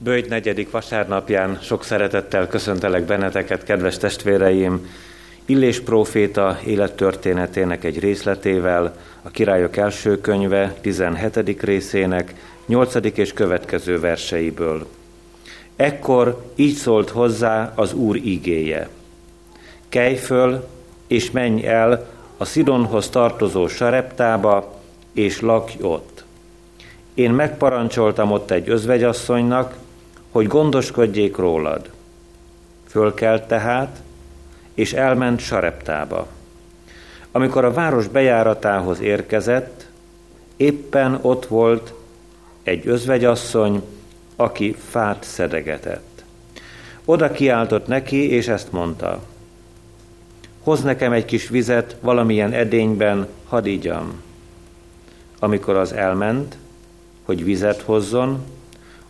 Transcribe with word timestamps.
Bőjt 0.00 0.28
negyedik 0.28 0.70
vasárnapján 0.70 1.58
sok 1.62 1.84
szeretettel 1.84 2.46
köszöntelek 2.46 3.04
benneteket, 3.04 3.64
kedves 3.64 3.96
testvéreim! 3.96 4.90
Illés 5.44 5.80
próféta 5.80 6.58
élettörténetének 6.66 7.84
egy 7.84 7.98
részletével, 7.98 8.96
a 9.22 9.30
Királyok 9.30 9.76
első 9.76 10.20
könyve 10.20 10.74
17. 10.80 11.62
részének 11.62 12.34
8. 12.66 12.94
és 13.14 13.32
következő 13.32 14.00
verseiből. 14.00 14.86
Ekkor 15.76 16.42
így 16.54 16.74
szólt 16.74 17.10
hozzá 17.10 17.72
az 17.74 17.92
Úr 17.92 18.16
igéje. 18.16 18.88
Kelj 19.88 20.14
föl, 20.14 20.68
és 21.06 21.30
menj 21.30 21.66
el 21.66 22.08
a 22.36 22.44
Szidonhoz 22.44 23.08
tartozó 23.08 23.68
Sareptába, 23.68 24.80
és 25.12 25.40
lakj 25.40 25.76
ott. 25.80 26.24
Én 27.14 27.30
megparancsoltam 27.30 28.32
ott 28.32 28.50
egy 28.50 28.68
özvegyasszonynak, 28.68 29.74
hogy 30.30 30.46
gondoskodjék 30.46 31.36
rólad. 31.36 31.90
Fölkelt 32.86 33.48
tehát, 33.48 34.02
és 34.74 34.92
elment 34.92 35.40
Sareptába. 35.40 36.26
Amikor 37.32 37.64
a 37.64 37.72
város 37.72 38.08
bejáratához 38.08 39.00
érkezett, 39.00 39.86
éppen 40.56 41.18
ott 41.22 41.46
volt 41.46 41.94
egy 42.62 42.86
özvegyasszony, 42.86 43.82
aki 44.36 44.76
fát 44.88 45.24
szedegetett. 45.24 46.24
Oda 47.04 47.30
kiáltott 47.30 47.86
neki, 47.86 48.30
és 48.30 48.48
ezt 48.48 48.72
mondta. 48.72 49.22
Hoz 50.62 50.82
nekem 50.82 51.12
egy 51.12 51.24
kis 51.24 51.48
vizet 51.48 51.96
valamilyen 52.00 52.52
edényben, 52.52 53.26
hadd 53.48 53.66
igyam. 53.66 54.22
Amikor 55.38 55.76
az 55.76 55.92
elment, 55.92 56.56
hogy 57.24 57.44
vizet 57.44 57.80
hozzon, 57.80 58.44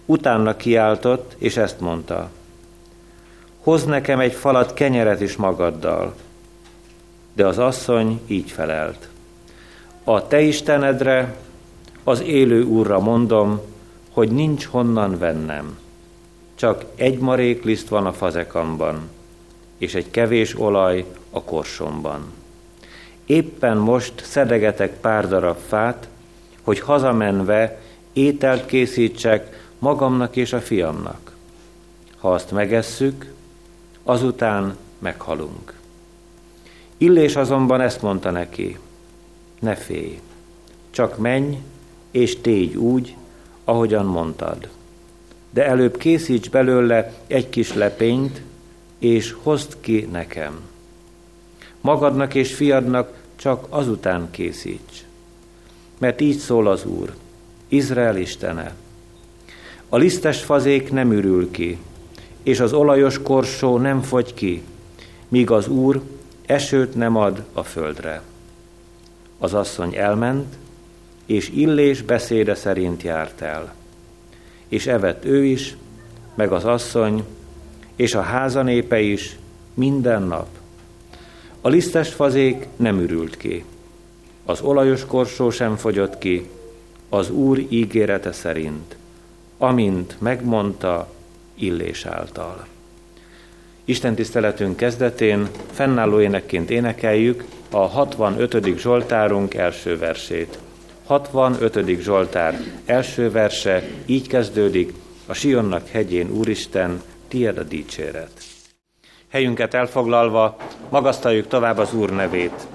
utána 0.09 0.57
kiáltott, 0.57 1.35
és 1.39 1.57
ezt 1.57 1.80
mondta. 1.80 2.30
Hoz 3.61 3.85
nekem 3.85 4.20
egy 4.20 4.33
falat 4.33 4.75
kenyeret 4.75 5.20
is 5.20 5.37
magaddal. 5.37 6.15
De 7.33 7.47
az 7.47 7.59
asszony 7.59 8.20
így 8.27 8.50
felelt. 8.50 9.09
A 10.05 10.27
te 10.27 10.41
Istenedre, 10.41 11.34
az 12.05 12.20
élő 12.20 12.62
úrra 12.62 12.98
mondom, 13.00 13.61
hogy 14.11 14.31
nincs 14.31 14.65
honnan 14.65 15.19
vennem. 15.19 15.78
Csak 16.55 16.84
egy 16.95 17.19
marék 17.19 17.65
liszt 17.65 17.89
van 17.89 18.06
a 18.06 18.12
fazekamban, 18.12 19.09
és 19.78 19.95
egy 19.95 20.11
kevés 20.11 20.59
olaj 20.59 21.05
a 21.31 21.43
korsomban. 21.43 22.33
Éppen 23.27 23.77
most 23.77 24.12
szedegetek 24.25 25.00
pár 25.00 25.28
darab 25.28 25.59
fát, 25.67 26.09
hogy 26.62 26.81
hazamenve 26.81 27.81
ételt 28.12 28.67
készítsek 28.67 29.67
magamnak 29.79 30.37
és 30.37 30.53
a 30.53 30.61
fiamnak. 30.61 31.37
Ha 32.17 32.33
azt 32.33 32.51
megesszük, 32.51 33.33
azután 34.03 34.77
meghalunk. 34.98 35.79
Illés 36.97 37.37
azonban 37.37 37.81
ezt 37.81 38.03
mondta 38.03 38.31
neki, 38.31 38.79
ne 39.61 39.75
félj, 39.75 40.21
csak 40.91 41.19
menj 41.19 41.59
és 42.11 42.41
tégy 42.41 42.77
úgy, 42.77 43.17
ahogyan 43.65 44.06
mondtad. 44.06 44.69
De 45.51 45.67
előbb 45.67 45.97
készíts 45.97 46.51
belőle 46.51 47.15
egy 47.27 47.49
kis 47.49 47.75
lepényt, 47.75 48.43
és 48.99 49.37
hozd 49.43 49.77
ki 49.81 50.09
nekem. 50.12 50.61
Magadnak 51.81 52.34
és 52.34 52.55
fiadnak 52.55 53.23
csak 53.37 53.67
azután 53.69 54.31
készíts. 54.31 55.05
Mert 55.99 56.21
így 56.21 56.39
szól 56.39 56.67
az 56.67 56.84
Úr, 56.84 57.15
Izrael 57.69 58.17
Istene. 58.17 58.75
A 59.89 59.97
lisztes 59.97 60.42
fazék 60.42 60.92
nem 60.92 61.12
ürül 61.12 61.50
ki, 61.50 61.78
és 62.42 62.61
az 62.61 62.72
olajos 62.72 63.22
korsó 63.22 63.78
nem 63.78 64.03
fogy 64.03 64.34
ki, 64.34 64.62
míg 65.28 65.50
az 65.50 65.69
Úr 65.69 66.00
esőt 66.47 66.94
nem 66.94 67.17
ad 67.17 67.44
a 67.53 67.62
földre. 67.62 68.22
Az 69.38 69.54
asszony 69.54 69.94
elment, 69.94 70.54
és 71.26 71.50
Illés 71.50 72.03
beszéde 72.03 72.54
szerint 72.54 73.03
járt 73.03 73.41
el. 73.41 73.75
És 74.69 74.87
evett 74.87 75.25
ő 75.25 75.44
is, 75.44 75.76
meg 76.34 76.53
az 76.53 76.65
asszony, 76.65 77.25
és 77.97 78.15
a 78.15 78.20
házanépe 78.20 79.00
is 79.00 79.38
minden 79.75 80.22
nap. 80.22 80.49
A 81.60 81.69
lisztes 81.69 82.12
fazék 82.12 82.66
nem 82.76 83.00
ürült 83.00 83.37
ki, 83.37 83.65
az 84.44 84.60
olajos 84.60 85.05
korsó 85.05 85.50
sem 85.50 85.76
fogyott 85.76 86.19
ki, 86.19 86.49
az 87.09 87.31
Úr 87.31 87.59
ígérete 87.69 88.32
szerint, 88.32 88.97
amint 89.58 90.20
megmondta 90.20 91.08
Illés 91.54 92.04
által. 92.06 92.66
Isten 93.84 94.14
tiszteletünk 94.14 94.76
kezdetén 94.76 95.48
fennálló 95.72 96.20
énekként 96.20 96.70
énekeljük 96.70 97.44
a 97.70 97.76
65. 97.78 98.78
Zsoltárunk 98.78 99.54
első 99.54 99.98
versét. 99.98 100.58
65. 101.06 102.00
Zsoltár 102.00 102.60
első 102.84 103.30
verse 103.30 103.82
így 104.06 104.28
kezdődik, 104.28 104.92
a 105.26 105.32
Sionnak 105.32 105.88
hegyén 105.88 106.30
Úristen, 106.30 107.02
tiéd 107.28 107.58
a 107.58 107.62
dicséret. 107.62 108.30
Helyünket 109.28 109.75
elfoglalva, 109.75 110.56
magasztaljuk 110.88 111.46
tovább 111.46 111.78
az 111.78 111.94
Úr 111.94 112.10
nevét. 112.10 112.66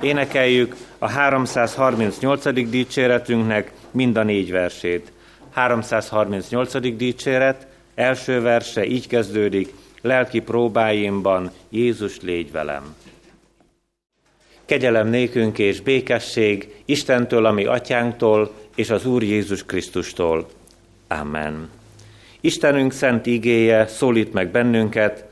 Énekeljük 0.00 0.76
a 0.98 1.08
338. 1.08 2.52
dicséretünknek 2.70 3.72
mind 3.90 4.16
a 4.16 4.22
négy 4.22 4.50
versét. 4.50 5.12
338. 5.52 6.96
dicséret, 6.96 7.66
első 7.94 8.40
verse 8.40 8.86
így 8.86 9.06
kezdődik, 9.06 9.74
lelki 10.00 10.40
próbáimban 10.40 11.50
Jézus 11.68 12.20
légy 12.20 12.52
velem. 12.52 12.94
Kegyelem 14.64 15.08
nékünk 15.08 15.58
és 15.58 15.80
békesség 15.80 16.74
Istentől, 16.84 17.44
ami 17.44 17.64
atyánktól, 17.64 18.52
és 18.74 18.90
az 18.90 19.06
Úr 19.06 19.22
Jézus 19.22 19.64
Krisztustól. 19.64 20.48
Amen. 21.08 21.70
Istenünk 22.40 22.92
szent 22.92 23.26
igéje 23.26 23.86
szólít 23.86 24.32
meg 24.32 24.50
bennünket 24.50 25.24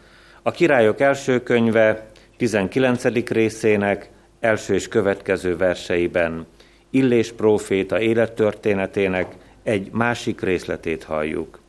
a 0.42 0.50
királyok 0.50 1.00
első 1.00 1.42
könyve 1.42 2.10
19. 2.36 3.04
részének 3.28 4.10
első 4.40 4.74
és 4.74 4.88
következő 4.88 5.56
verseiben. 5.56 6.46
Illés 6.90 7.32
próféta 7.32 8.00
élettörténetének 8.00 9.34
egy 9.70 9.88
másik 9.92 10.40
részletét 10.40 11.04
halljuk. 11.04 11.60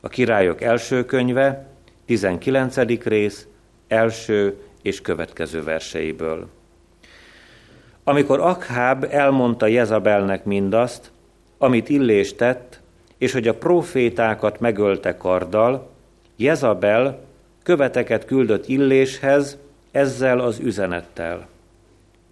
A 0.00 0.08
királyok 0.08 0.60
első 0.60 1.04
könyve, 1.04 1.66
19. 2.04 2.76
rész, 3.04 3.46
első 3.88 4.56
és 4.82 5.00
következő 5.00 5.62
verseiből. 5.62 6.48
Amikor 8.04 8.40
Akháb 8.40 9.06
elmondta 9.10 9.66
Jezabelnek 9.66 10.44
mindazt, 10.44 11.10
amit 11.58 11.88
Illés 11.88 12.34
tett, 12.34 12.80
és 13.18 13.32
hogy 13.32 13.48
a 13.48 13.54
profétákat 13.54 14.60
megölte 14.60 15.16
karddal, 15.16 15.90
Jezabel 16.36 17.20
követeket 17.62 18.24
küldött 18.24 18.68
Illéshez 18.68 19.58
ezzel 19.90 20.40
az 20.40 20.58
üzenettel. 20.58 21.48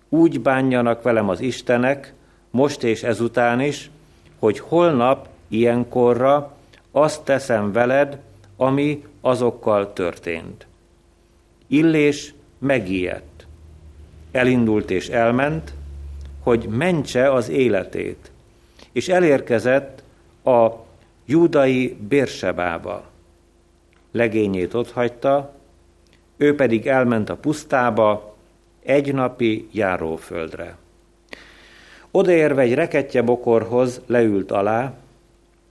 Úgy 0.08 0.40
bánjanak 0.40 1.02
velem 1.02 1.28
az 1.28 1.40
Istenek, 1.40 2.14
most 2.50 2.82
és 2.82 3.02
ezután 3.02 3.60
is, 3.60 3.90
hogy 4.38 4.58
holnap 4.58 5.28
ilyenkorra 5.48 6.56
azt 6.90 7.22
teszem 7.22 7.72
veled, 7.72 8.18
ami 8.56 9.04
azokkal 9.20 9.92
történt. 9.92 10.66
Illés 11.66 12.34
megijedt. 12.58 13.46
Elindult 14.30 14.90
és 14.90 15.08
elment, 15.08 15.72
hogy 16.42 16.66
mentse 16.68 17.32
az 17.32 17.48
életét, 17.48 18.30
és 18.92 19.08
elérkezett 19.08 20.02
a 20.44 20.68
judai 21.24 21.96
Bérsebába. 22.08 23.04
Legényét 24.12 24.74
otthagyta, 24.74 25.54
ő 26.36 26.54
pedig 26.54 26.86
elment 26.86 27.30
a 27.30 27.36
pusztába, 27.36 28.36
egy 28.82 29.14
napi 29.14 29.68
járóföldre. 29.72 30.76
Odaérve 32.10 32.62
egy 32.62 32.74
reketje 32.74 33.22
bokorhoz 33.22 34.00
leült 34.06 34.50
alá, 34.50 34.94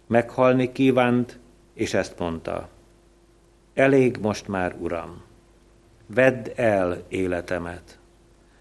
meghalni 0.08 0.72
kívánt, 0.72 1.40
és 1.74 1.94
ezt 1.94 2.20
mondta. 2.20 2.68
Elég 3.74 4.18
most 4.22 4.48
már, 4.48 4.76
Uram, 4.80 5.22
vedd 6.06 6.48
el 6.56 7.04
életemet, 7.08 7.98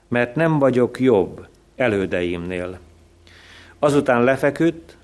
mert 0.09 0.35
nem 0.35 0.59
vagyok 0.59 1.01
jobb 1.01 1.47
elődeimnél. 1.77 2.79
Azután 3.79 4.25
lefeküdt, 4.25 4.97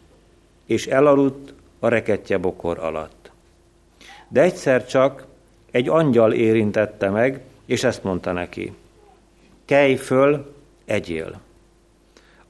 és 0.67 0.87
elaludt 0.87 1.55
a 1.79 1.89
reketje 1.89 2.39
bokor 2.39 2.79
alatt. 2.79 3.31
De 4.29 4.41
egyszer 4.41 4.87
csak 4.87 5.27
egy 5.71 5.89
angyal 5.89 6.33
érintette 6.33 7.11
meg, 7.11 7.41
és 7.67 7.85
ezt 7.85 8.05
mondta 8.05 8.33
neki. 8.33 8.73
Kelj 9.65 9.95
föl, 9.95 10.55
egyél. 10.85 11.41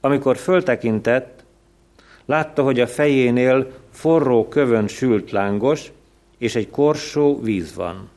Amikor 0.05 0.37
föltekintett, 0.37 1.43
látta, 2.25 2.63
hogy 2.63 2.79
a 2.79 2.87
fejénél 2.87 3.71
forró 3.91 4.47
kövön 4.47 4.87
sült 4.87 5.31
lángos, 5.31 5.91
és 6.37 6.55
egy 6.55 6.69
korsó 6.69 7.41
víz 7.41 7.75
van. 7.75 8.09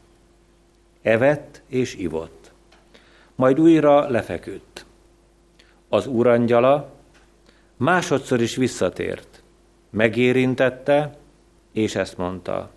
Evett 1.03 1.62
és 1.67 1.94
ivott. 1.94 2.53
Majd 3.35 3.61
újra 3.61 4.09
lefeküdt. 4.09 4.85
Az 5.88 6.06
úrangyala 6.06 6.93
másodszor 7.77 8.41
is 8.41 8.56
visszatért. 8.56 9.43
Megérintette, 9.91 11.17
és 11.73 11.94
ezt 11.94 12.17
mondta. 12.17 12.71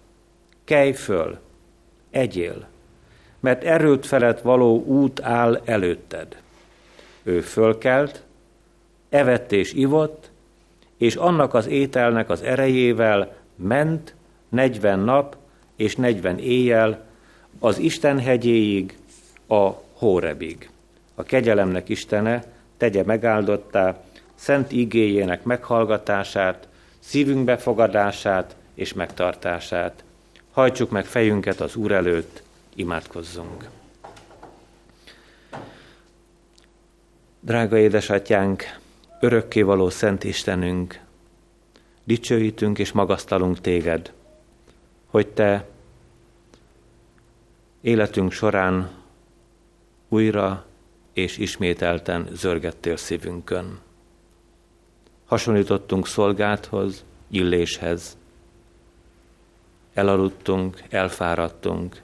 Kelj 0.64 0.92
föl, 0.92 1.40
egyél, 2.10 2.68
mert 3.40 3.64
erőt 3.64 4.06
felett 4.06 4.42
való 4.42 4.84
út 4.84 5.22
áll 5.22 5.62
előtted. 5.66 6.42
Ő 7.24 7.42
fölkelt, 7.42 8.28
evett 9.10 9.52
és 9.52 9.74
ivott, 9.74 10.30
és 10.98 11.16
annak 11.16 11.54
az 11.54 11.68
ételnek 11.68 12.30
az 12.30 12.42
erejével 12.42 13.36
ment 13.56 14.16
negyven 14.50 15.00
nap 15.00 15.36
és 15.76 15.96
negyven 15.96 16.40
éjjel 16.40 17.06
az 17.60 17.78
Isten 17.78 18.20
hegyéig, 18.20 18.98
a 19.48 19.70
Hórebig. 19.94 20.70
A 21.16 21.24
kegyelemnek 21.24 21.90
Istene 21.90 22.44
tegye 22.78 23.04
megáldottá 23.04 24.04
szent 24.36 24.72
igéjének 24.72 25.44
meghallgatását, 25.44 26.68
szívünk 27.00 27.46
befogadását 27.46 28.56
és 28.74 28.94
megtartását. 28.94 30.04
Hajtsuk 30.52 30.90
meg 30.90 31.06
fejünket 31.06 31.62
az 31.62 31.76
Úr 31.76 31.92
előtt, 31.92 32.44
imádkozzunk. 32.76 33.70
Drága 37.40 37.78
édesatyánk, 37.78 38.79
örökkévaló 39.19 39.89
Szent 39.89 40.24
Istenünk, 40.24 41.00
dicsőítünk 42.04 42.80
és 42.80 42.92
magasztalunk 42.92 43.62
téged, 43.62 44.13
hogy 45.06 45.27
te 45.27 45.68
életünk 47.81 48.31
során 48.31 48.92
újra 50.07 50.66
és 51.13 51.38
ismételten 51.38 52.27
zörgettél 52.31 52.98
szívünkön. 52.98 53.80
Hasonlítottunk 55.25 56.07
szolgáthoz, 56.07 57.06
illéshez. 57.27 58.18
Elaludtunk, 59.94 60.83
elfáradtunk, 60.89 62.01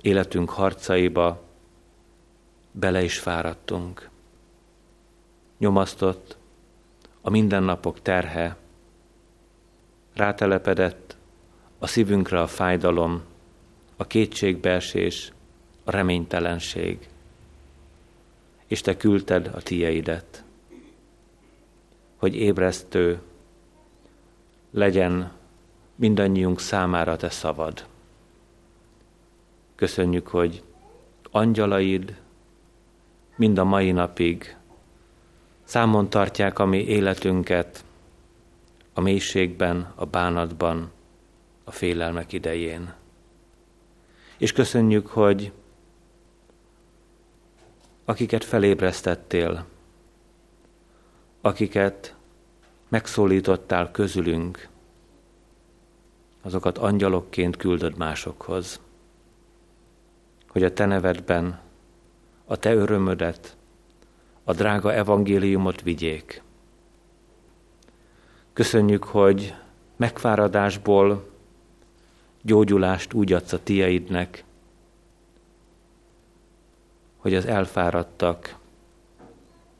életünk 0.00 0.50
harcaiba 0.50 1.42
bele 2.72 3.02
is 3.02 3.18
fáradtunk. 3.18 4.08
Nyomasztott 5.58 6.36
a 7.20 7.30
mindennapok 7.30 8.02
terhe, 8.02 8.56
rátelepedett 10.14 11.16
a 11.78 11.86
szívünkre 11.86 12.40
a 12.40 12.46
fájdalom, 12.46 13.22
a 13.96 14.06
kétségbeesés, 14.06 15.32
a 15.84 15.90
reménytelenség, 15.90 17.08
és 18.66 18.80
te 18.80 18.96
küldted 18.96 19.46
a 19.54 19.60
tieidet, 19.60 20.44
hogy 22.16 22.34
ébresztő 22.34 23.20
legyen 24.70 25.32
mindannyiunk 25.94 26.60
számára 26.60 27.16
te 27.16 27.30
szavad. 27.30 27.86
Köszönjük, 29.74 30.26
hogy 30.26 30.62
angyalaid 31.30 32.20
mind 33.36 33.58
a 33.58 33.64
mai 33.64 33.92
napig 33.92 34.56
számon 35.66 36.10
tartják 36.10 36.58
a 36.58 36.64
mi 36.64 36.84
életünket 36.84 37.84
a 38.92 39.00
mélységben, 39.00 39.92
a 39.94 40.04
bánatban, 40.04 40.90
a 41.64 41.70
félelmek 41.70 42.32
idején. 42.32 42.94
És 44.38 44.52
köszönjük, 44.52 45.06
hogy 45.06 45.52
akiket 48.04 48.44
felébresztettél, 48.44 49.64
akiket 51.40 52.16
megszólítottál 52.88 53.90
közülünk, 53.90 54.68
azokat 56.42 56.78
angyalokként 56.78 57.56
küldöd 57.56 57.96
másokhoz, 57.96 58.80
hogy 60.48 60.62
a 60.62 60.72
te 60.72 60.84
nevedben 60.86 61.60
a 62.44 62.56
te 62.56 62.74
örömödet, 62.74 63.56
a 64.48 64.52
drága 64.52 64.92
evangéliumot 64.92 65.82
vigyék. 65.82 66.42
Köszönjük, 68.52 69.04
hogy 69.04 69.54
megfáradásból 69.96 71.28
gyógyulást 72.42 73.12
úgy 73.12 73.32
adsz 73.32 73.52
a 73.52 73.62
tieidnek, 73.62 74.44
hogy 77.16 77.34
az 77.34 77.46
elfáradtak 77.46 78.56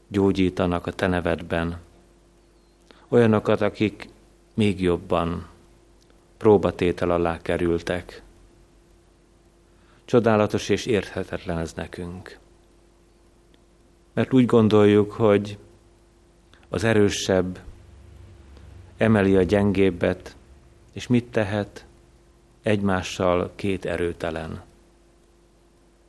gyógyítanak 0.08 0.86
a 0.86 0.92
te 0.92 1.06
nevedben. 1.06 1.78
Olyanokat, 3.08 3.60
akik 3.60 4.08
még 4.54 4.80
jobban 4.80 5.48
próbatétel 6.36 7.10
alá 7.10 7.42
kerültek. 7.42 8.22
Csodálatos 10.04 10.68
és 10.68 10.86
érthetetlen 10.86 11.58
ez 11.58 11.72
nekünk. 11.72 12.38
Mert 14.16 14.32
úgy 14.32 14.46
gondoljuk, 14.46 15.12
hogy 15.12 15.58
az 16.68 16.84
erősebb 16.84 17.58
emeli 18.96 19.36
a 19.36 19.42
gyengébbet, 19.42 20.36
és 20.92 21.06
mit 21.06 21.24
tehet? 21.24 21.84
Egymással 22.62 23.52
két 23.54 23.84
erőtelen. 23.84 24.62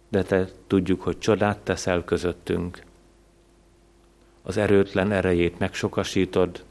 De 0.10 0.24
te 0.24 0.50
tudjuk, 0.68 1.02
hogy 1.02 1.20
csodát 1.20 1.58
teszel 1.58 2.04
közöttünk. 2.04 2.84
Az 4.42 4.58
erőtlen 4.58 5.12
erejét 5.12 5.60
megsokasítod, 5.60 6.64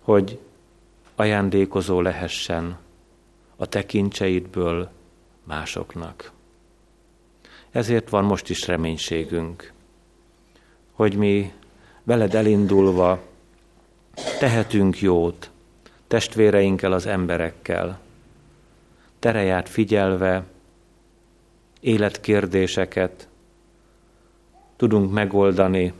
hogy 0.00 0.38
ajándékozó 1.14 2.00
lehessen 2.00 2.78
a 3.56 3.66
tekintseidből 3.66 4.90
másoknak. 5.44 6.36
Ezért 7.78 8.08
van 8.08 8.24
most 8.24 8.50
is 8.50 8.66
reménységünk, 8.66 9.72
hogy 10.92 11.16
mi 11.16 11.52
veled 12.02 12.34
elindulva 12.34 13.22
tehetünk 14.38 15.00
jót 15.00 15.50
testvéreinkkel, 16.06 16.92
az 16.92 17.06
emberekkel, 17.06 18.00
tereját 19.18 19.68
figyelve, 19.68 20.44
életkérdéseket 21.80 23.28
tudunk 24.76 25.12
megoldani, 25.12 25.92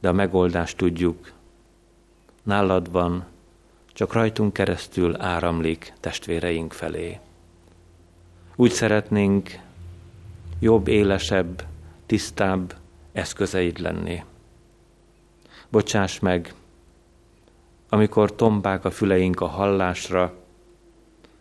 de 0.00 0.08
a 0.08 0.12
megoldást 0.12 0.76
tudjuk. 0.76 1.32
Nálad 2.42 2.90
van, 2.90 3.26
csak 3.92 4.12
rajtunk 4.12 4.52
keresztül 4.52 5.20
áramlik 5.20 5.92
testvéreink 6.00 6.72
felé. 6.72 7.18
Úgy 8.56 8.70
szeretnénk 8.70 9.66
jobb, 10.60 10.88
élesebb, 10.88 11.64
tisztább 12.06 12.74
eszközeid 13.12 13.78
lenni. 13.78 14.24
Bocsáss 15.68 16.18
meg, 16.18 16.54
amikor 17.88 18.34
tombák 18.34 18.84
a 18.84 18.90
füleink 18.90 19.40
a 19.40 19.46
hallásra, 19.46 20.34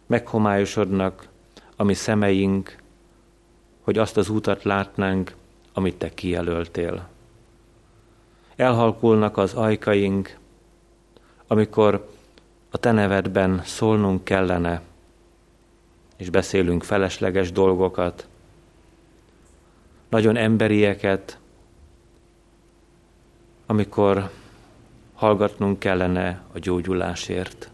meghomályosodnak 0.05 1.27
a 1.75 1.83
mi 1.83 1.93
szemeink, 1.93 2.75
hogy 3.81 3.97
azt 3.97 4.17
az 4.17 4.29
útat 4.29 4.63
látnánk, 4.63 5.35
amit 5.73 5.95
te 5.95 6.13
kijelöltél. 6.13 7.07
Elhalkulnak 8.55 9.37
az 9.37 9.53
ajkaink, 9.53 10.37
amikor 11.47 12.09
a 12.69 12.77
te 12.77 12.91
nevedben 12.91 13.61
szólnunk 13.63 14.23
kellene, 14.23 14.81
és 16.17 16.29
beszélünk 16.29 16.83
felesleges 16.83 17.51
dolgokat, 17.51 18.27
nagyon 20.09 20.35
emberieket, 20.35 21.39
amikor 23.65 24.29
hallgatnunk 25.13 25.79
kellene 25.79 26.43
a 26.53 26.59
gyógyulásért. 26.59 27.71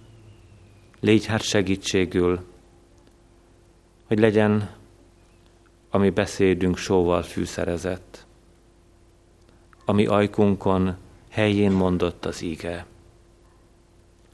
Légy 1.00 1.26
hát 1.26 1.42
segítségül, 1.42 2.46
hogy 4.08 4.20
legyen 4.20 4.70
ami 5.96 6.10
beszédünk 6.10 6.78
sóval 6.78 7.22
fűszerezett, 7.22 8.26
ami 9.86 10.06
ajkunkon 10.06 10.98
helyén 11.30 11.72
mondott 11.72 12.26
az 12.26 12.42
íge. 12.42 12.86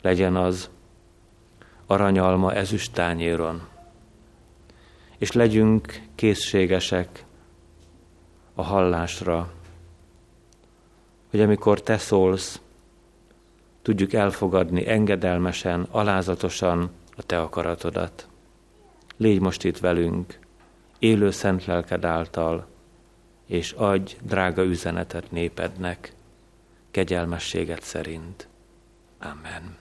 Legyen 0.02 0.36
az 0.36 0.70
aranyalma 1.86 2.54
ezüst 2.54 2.94
tányéron, 2.94 3.68
és 5.18 5.32
legyünk 5.32 6.02
készségesek 6.16 7.26
a 8.60 8.62
hallásra, 8.62 9.52
hogy 11.30 11.42
amikor 11.42 11.82
te 11.82 11.98
szólsz, 11.98 12.62
tudjuk 13.82 14.14
elfogadni 14.14 14.88
engedelmesen, 14.88 15.88
alázatosan 15.92 16.92
a 17.16 17.24
Te 17.24 17.42
akaratodat. 17.42 18.28
Légy 19.18 19.40
most 19.40 19.64
itt 19.64 19.78
velünk, 19.78 20.40
élő 21.00 21.32
szent 21.32 21.66
lelked 21.66 22.06
által, 22.06 22.68
és 23.46 23.72
adj 23.72 24.16
drága 24.22 24.64
üzenetet 24.64 25.32
népednek, 25.32 26.14
kegyelmességet 26.92 27.84
szerint. 27.84 28.48
Amen. 29.20 29.78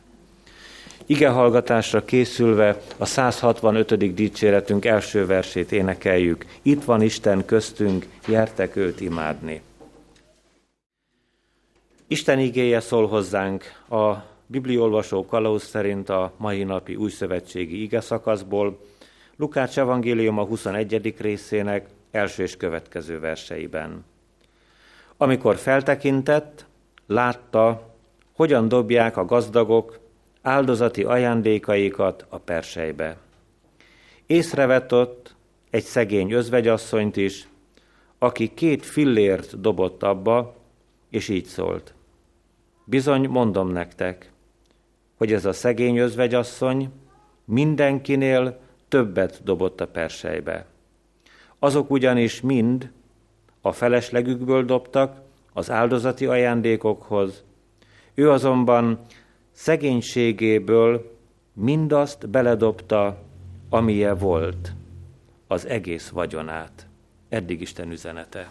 Ige 1.11 1.29
hallgatásra 1.29 2.05
készülve 2.05 2.81
a 2.99 3.05
165. 3.05 4.15
dicséretünk 4.15 4.85
első 4.85 5.27
versét 5.27 5.73
énekeljük. 5.73 6.45
Itt 6.63 6.85
van 6.85 7.03
Isten 7.03 7.45
köztünk, 7.45 8.07
gyertek 8.27 8.77
őt 8.77 9.01
imádni. 9.01 9.63
Isten 12.07 12.39
igéje 12.39 12.81
szól 12.81 13.07
hozzánk 13.07 13.65
a 13.89 14.15
bibliolvasó 14.47 15.27
kalauz 15.27 15.63
szerint 15.63 16.09
a 16.09 16.33
mai 16.37 16.65
napi 16.65 16.95
újszövetségi 16.95 17.83
ige 17.83 18.01
szakaszból, 18.01 18.79
Lukács 19.37 19.79
evangélium 19.79 20.39
a 20.39 20.45
21. 20.45 21.15
részének 21.19 21.87
első 22.11 22.43
és 22.43 22.57
következő 22.57 23.21
verseiben. 23.21 24.05
Amikor 25.17 25.57
feltekintett, 25.57 26.67
látta, 27.07 27.95
hogyan 28.33 28.69
dobják 28.69 29.17
a 29.17 29.25
gazdagok 29.25 30.07
áldozati 30.49 31.03
ajándékaikat 31.05 32.27
a 32.29 32.39
persejbe. 32.39 33.17
Észrevett 34.27 34.93
ott 34.93 35.35
egy 35.71 35.85
szegény 35.85 36.33
özvegyasszonyt 36.33 37.17
is, 37.17 37.49
aki 38.19 38.55
két 38.55 38.87
fillért 38.87 39.61
dobott 39.61 40.03
abba, 40.03 40.57
és 41.11 41.29
így 41.29 41.45
szólt. 41.45 41.95
Bizony 42.85 43.29
mondom 43.29 43.73
nektek, 43.73 44.33
hogy 45.17 45.33
ez 45.33 45.45
a 45.45 45.53
szegény 45.53 45.97
özvegyasszony 45.97 46.91
mindenkinél 47.45 48.61
többet 48.89 49.41
dobott 49.45 49.81
a 49.81 49.87
persejbe. 49.87 50.67
Azok 51.59 51.91
ugyanis 51.91 52.41
mind 52.41 52.91
a 53.61 53.73
feleslegükből 53.73 54.65
dobtak 54.65 55.21
az 55.53 55.71
áldozati 55.71 56.27
ajándékokhoz, 56.27 57.45
ő 58.15 58.31
azonban 58.31 59.01
szegénységéből 59.59 61.19
mindazt 61.53 62.29
beledobta, 62.29 63.23
amilyen 63.69 64.17
volt, 64.19 64.73
az 65.47 65.67
egész 65.67 66.09
vagyonát. 66.09 66.87
Eddig 67.29 67.61
Isten 67.61 67.91
üzenete. 67.91 68.47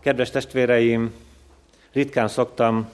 Kedves 0.00 0.30
testvéreim, 0.30 1.14
ritkán 1.92 2.28
szoktam 2.28 2.88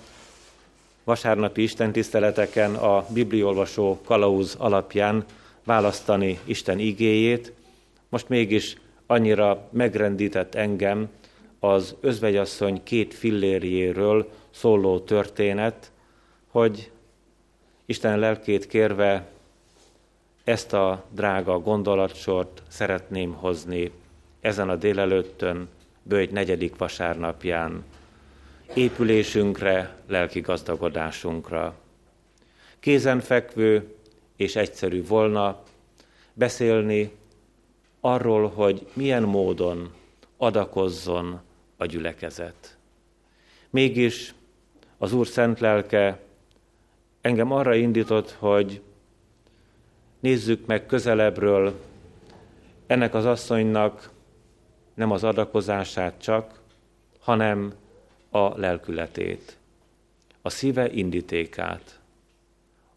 vasárnapi 1.05 1.63
istentiszteleteken 1.63 2.75
a 2.75 3.05
bibliolvasó 3.09 4.01
kalauz 4.05 4.55
alapján 4.55 5.25
választani 5.65 6.39
Isten 6.45 6.79
igéjét. 6.79 7.53
Most 8.09 8.29
mégis 8.29 8.77
annyira 9.11 9.69
megrendített 9.71 10.55
engem 10.55 11.09
az 11.59 11.95
özvegyasszony 12.01 12.83
két 12.83 13.15
fillérjéről 13.15 14.31
szóló 14.51 14.99
történet, 14.99 15.93
hogy 16.51 16.91
Isten 17.87 18.19
lelkét 18.19 18.67
kérve 18.67 19.27
ezt 20.45 20.73
a 20.73 21.05
drága 21.11 21.59
gondolatsort 21.59 22.63
szeretném 22.69 23.33
hozni 23.33 23.93
ezen 24.41 24.69
a 24.69 24.77
délelőttön, 24.77 25.69
bőjt 26.03 26.31
negyedik 26.31 26.77
vasárnapján, 26.77 27.85
épülésünkre, 28.75 29.97
lelki 30.07 30.41
gazdagodásunkra. 30.41 31.75
Kézenfekvő 32.81 33.95
és 34.37 34.57
egyszerű 34.57 35.05
volna 35.07 35.63
beszélni 36.33 37.13
arról, 38.13 38.49
hogy 38.49 38.87
milyen 38.93 39.23
módon 39.23 39.93
adakozzon 40.37 41.41
a 41.77 41.87
gyülekezet. 41.87 42.77
Mégis 43.71 44.35
az 44.99 45.13
Úr 45.13 45.27
szent 45.27 45.61
lelke 45.61 46.21
engem 47.21 47.53
arra 47.53 47.75
indított, 47.75 48.31
hogy 48.31 48.81
nézzük 50.21 50.67
meg 50.67 50.87
közelebbről 50.87 51.81
ennek 52.87 53.15
az 53.15 53.25
asszonynak 53.25 54.11
nem 54.95 55.11
az 55.11 55.25
adakozását 55.25 56.21
csak, 56.21 56.61
hanem 57.19 57.75
a 58.31 58.59
lelkületét, 58.59 59.57
a 60.43 60.51
szíve 60.51 60.93
indítékát, 60.93 62.01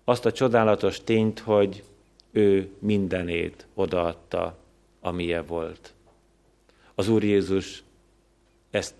azt 0.04 0.26
a 0.26 0.32
csodálatos 0.32 1.04
tényt, 1.04 1.40
hogy 1.40 1.84
ő 2.32 2.72
mindenét 2.80 3.68
odaadta 3.74 4.60
amilyen 5.02 5.46
volt. 5.46 5.94
Az 6.96 7.10
Úr 7.10 7.24
Jézus 7.24 7.84
ezt 8.70 8.94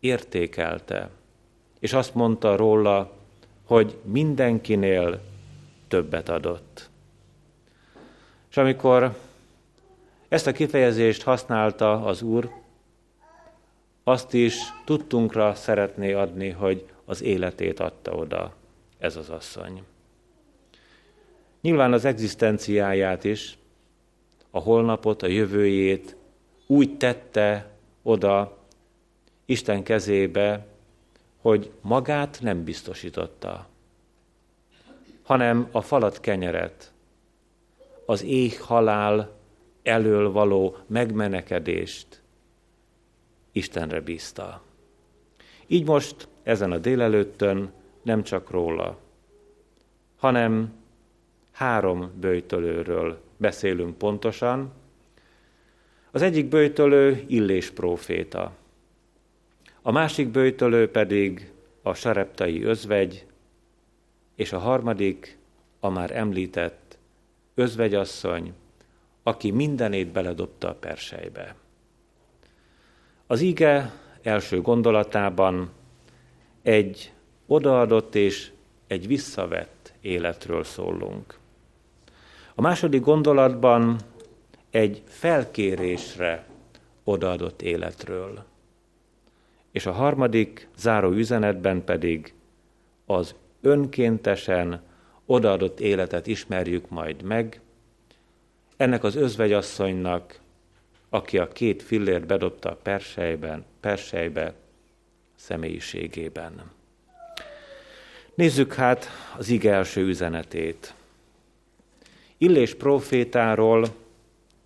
értékelte, 0.00 1.10
és 1.78 1.92
azt 1.92 2.14
mondta 2.14 2.56
róla, 2.56 3.12
hogy 3.64 3.96
mindenkinél 4.02 5.20
többet 5.88 6.28
adott. 6.28 6.90
És 8.50 8.56
amikor 8.56 9.16
ezt 10.28 10.46
a 10.46 10.52
kifejezést 10.52 11.22
használta 11.22 12.04
az 12.04 12.22
Úr, 12.22 12.50
azt 14.04 14.34
is 14.34 14.54
tudtunkra 14.84 15.54
szeretné 15.54 16.12
adni, 16.12 16.48
hogy 16.48 16.88
az 17.04 17.22
életét 17.22 17.80
adta 17.80 18.12
oda 18.12 18.54
ez 18.98 19.16
az 19.16 19.28
asszony. 19.28 19.82
Nyilván 21.60 21.92
az 21.92 22.04
egzisztenciáját 22.04 23.24
is, 23.24 23.58
a 24.58 24.60
holnapot, 24.60 25.22
a 25.22 25.26
jövőjét 25.26 26.16
úgy 26.66 26.96
tette 26.96 27.70
oda 28.02 28.56
Isten 29.44 29.82
kezébe, 29.82 30.66
hogy 31.40 31.72
magát 31.80 32.38
nem 32.42 32.64
biztosította, 32.64 33.68
hanem 35.22 35.68
a 35.72 35.80
falat 35.80 36.20
kenyeret, 36.20 36.92
az 38.06 38.22
éh 38.22 38.58
halál 38.58 39.36
elől 39.82 40.32
való 40.32 40.76
megmenekedést 40.86 42.22
Istenre 43.52 44.00
bízta. 44.00 44.62
Így 45.66 45.86
most 45.86 46.28
ezen 46.42 46.72
a 46.72 46.78
délelőttön 46.78 47.72
nem 48.02 48.22
csak 48.22 48.50
róla, 48.50 48.98
hanem 50.16 50.72
három 51.58 52.10
bőjtölőről 52.20 53.20
beszélünk 53.36 53.98
pontosan. 53.98 54.72
Az 56.10 56.22
egyik 56.22 56.48
bőjtölő 56.48 57.24
Illés 57.26 57.70
próféta, 57.70 58.52
a 59.82 59.90
másik 59.90 60.28
bőjtölő 60.28 60.90
pedig 60.90 61.52
a 61.82 61.94
sareptai 61.94 62.62
özvegy, 62.62 63.26
és 64.34 64.52
a 64.52 64.58
harmadik 64.58 65.38
a 65.80 65.88
már 65.88 66.16
említett 66.16 66.98
özvegyasszony, 67.54 68.52
aki 69.22 69.50
mindenét 69.50 70.08
beledobta 70.08 70.68
a 70.68 70.74
persejbe. 70.74 71.54
Az 73.26 73.40
ige 73.40 73.92
első 74.22 74.60
gondolatában 74.60 75.70
egy 76.62 77.12
odaadott 77.46 78.14
és 78.14 78.50
egy 78.86 79.06
visszavett 79.06 79.92
életről 80.00 80.64
szólunk. 80.64 81.37
A 82.58 82.60
második 82.60 83.00
gondolatban 83.00 83.98
egy 84.70 85.02
felkérésre 85.06 86.46
odaadott 87.04 87.62
életről. 87.62 88.44
És 89.70 89.86
a 89.86 89.92
harmadik 89.92 90.68
záró 90.76 91.10
üzenetben 91.10 91.84
pedig 91.84 92.34
az 93.06 93.34
önkéntesen 93.60 94.82
odaadott 95.26 95.80
életet 95.80 96.26
ismerjük 96.26 96.88
majd 96.88 97.22
meg, 97.22 97.60
ennek 98.76 99.04
az 99.04 99.16
özvegyasszonynak, 99.16 100.40
aki 101.08 101.38
a 101.38 101.48
két 101.48 101.82
fillért 101.82 102.26
bedobta 102.26 102.70
a 102.70 102.78
persejben, 102.82 103.64
persejbe 103.80 104.54
személyiségében. 105.34 106.70
Nézzük 108.34 108.74
hát 108.74 109.08
az 109.36 109.48
ige 109.48 109.72
első 109.72 110.06
üzenetét. 110.06 110.96
Illés 112.38 112.74
profétáról 112.74 113.88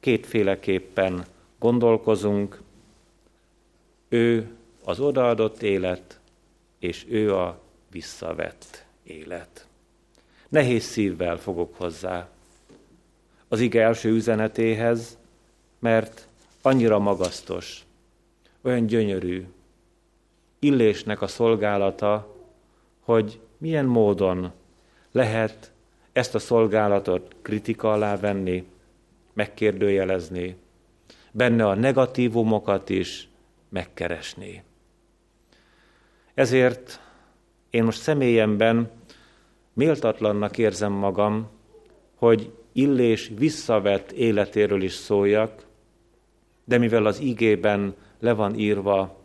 kétféleképpen 0.00 1.25
gondolkozunk. 1.59 2.61
Ő 4.09 4.57
az 4.85 5.00
odaadott 5.00 5.62
élet, 5.62 6.21
és 6.79 7.07
ő 7.09 7.35
a 7.35 7.61
visszavett 7.91 8.85
élet. 9.02 9.67
Nehéz 10.49 10.85
szívvel 10.85 11.38
fogok 11.38 11.76
hozzá 11.76 12.29
az 13.49 13.61
ige 13.61 13.83
első 13.83 14.11
üzenetéhez, 14.11 15.19
mert 15.79 16.29
annyira 16.62 16.99
magasztos, 16.99 17.85
olyan 18.62 18.87
gyönyörű, 18.87 19.47
illésnek 20.59 21.23
a 21.23 21.26
szolgálata, 21.26 22.37
hogy 23.00 23.41
milyen 23.59 23.87
módon 23.87 24.52
lehet 25.12 25.72
ezt 26.12 26.35
a 26.35 26.38
szolgálatot 26.38 27.37
kritika 27.42 27.92
alá 27.92 28.16
venni, 28.16 28.66
megkérdőjelezni, 29.33 30.57
benne 31.31 31.66
a 31.66 31.75
negatívumokat 31.75 32.88
is 32.88 33.28
megkeresni. 33.69 34.62
Ezért 36.35 37.00
én 37.71 37.85
most 37.85 38.00
személyemben 38.00 38.90
méltatlannak 39.73 40.59
érzem 40.59 40.92
magam, 40.92 41.49
hogy 42.14 42.52
Illés 42.73 43.31
visszavett 43.37 44.12
életéről 44.12 44.83
is 44.83 44.92
szóljak, 44.92 45.66
de 46.64 46.78
mivel 46.78 47.07
az 47.07 47.21
igében 47.21 47.95
le 48.19 48.33
van 48.33 48.54
írva, 48.54 49.21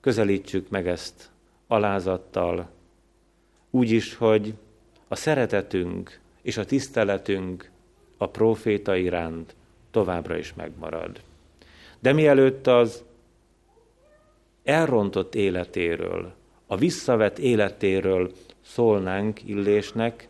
közelítsük 0.00 0.68
meg 0.68 0.88
ezt 0.88 1.30
alázattal, 1.66 2.70
úgy 3.70 3.90
is, 3.90 4.14
hogy 4.14 4.54
a 5.12 5.14
szeretetünk 5.14 6.20
és 6.42 6.56
a 6.56 6.64
tiszteletünk 6.64 7.70
a 8.16 8.28
próféta 8.28 8.96
iránt 8.96 9.54
továbbra 9.90 10.36
is 10.36 10.54
megmarad. 10.54 11.20
De 11.98 12.12
mielőtt 12.12 12.66
az 12.66 13.04
elrontott 14.62 15.34
életéről, 15.34 16.34
a 16.66 16.76
visszavett 16.76 17.38
életéről 17.38 18.32
szólnánk 18.60 19.48
Illésnek, 19.48 20.28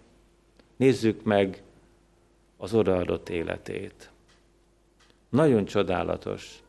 nézzük 0.77 1.23
meg 1.23 1.63
az 2.57 2.75
odaadott 2.75 3.29
életét. 3.29 4.11
Nagyon 5.29 5.65
csodálatos, 5.65 6.63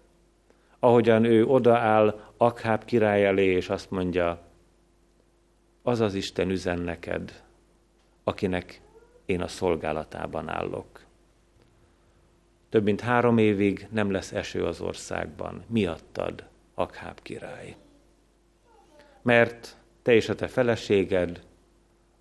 ahogyan 0.79 1.23
ő 1.23 1.45
odaáll 1.45 2.19
Akháb 2.37 2.85
király 2.85 3.25
elé, 3.25 3.45
és 3.45 3.69
azt 3.69 3.91
mondja, 3.91 4.41
az 5.81 5.99
az 5.99 6.13
Isten 6.13 6.49
üzen 6.49 6.79
neked, 6.79 7.42
akinek 8.23 8.81
én 9.25 9.41
a 9.41 9.47
szolgálatában 9.47 10.49
állok. 10.49 11.05
Több 12.69 12.83
mint 12.83 13.01
három 13.01 13.37
évig 13.37 13.87
nem 13.91 14.11
lesz 14.11 14.31
eső 14.31 14.65
az 14.65 14.81
országban. 14.81 15.63
Miattad, 15.67 16.47
Akháb 16.73 17.21
király. 17.21 17.75
Mert 19.21 19.77
te 20.01 20.13
és 20.13 20.29
a 20.29 20.35
te 20.35 20.47
feleséged 20.47 21.43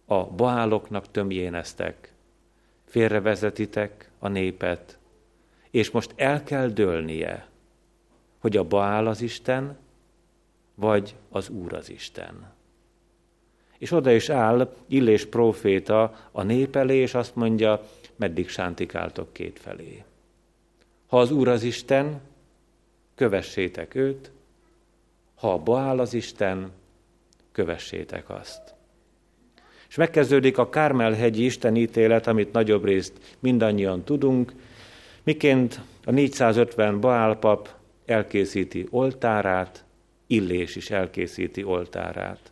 a 0.04 0.24
baáloknak 0.24 1.10
tömjéneztek, 1.10 2.12
félrevezetitek 2.84 4.10
a 4.18 4.28
népet, 4.28 4.98
és 5.70 5.90
most 5.90 6.12
el 6.16 6.42
kell 6.42 6.68
dőlnie, 6.68 7.46
hogy 8.38 8.56
a 8.56 8.64
Baál 8.64 9.06
az 9.06 9.20
Isten, 9.20 9.78
vagy 10.74 11.14
az 11.28 11.48
Úr 11.48 11.72
az 11.72 11.90
Isten. 11.90 12.52
És 13.82 13.90
oda 13.90 14.12
is 14.12 14.28
áll 14.28 14.74
Illés 14.86 15.26
próféta 15.26 16.28
a 16.32 16.42
nép 16.42 16.76
elé, 16.76 16.96
és 16.96 17.14
azt 17.14 17.36
mondja, 17.36 17.88
meddig 18.16 18.48
sántikáltok 18.48 19.32
kétfelé. 19.32 20.02
Ha 21.06 21.20
az 21.20 21.30
Úr 21.30 21.48
az 21.48 21.62
Isten, 21.62 22.20
kövessétek 23.14 23.94
őt, 23.94 24.30
ha 25.34 25.52
a 25.52 25.58
Baál 25.58 25.98
az 25.98 26.14
Isten, 26.14 26.70
kövessétek 27.52 28.30
azt. 28.30 28.74
És 29.88 29.96
megkezdődik 29.96 30.58
a 30.58 30.68
Kármel-hegyi 30.68 31.44
istenítélet, 31.44 32.26
amit 32.26 32.52
nagyobb 32.52 32.84
részt 32.84 33.36
mindannyian 33.38 34.02
tudunk, 34.04 34.52
miként 35.22 35.80
a 36.04 36.10
450 36.10 37.00
Baálpap 37.00 37.68
elkészíti 38.06 38.86
oltárát, 38.90 39.84
Illés 40.26 40.76
is 40.76 40.90
elkészíti 40.90 41.64
oltárát. 41.64 42.51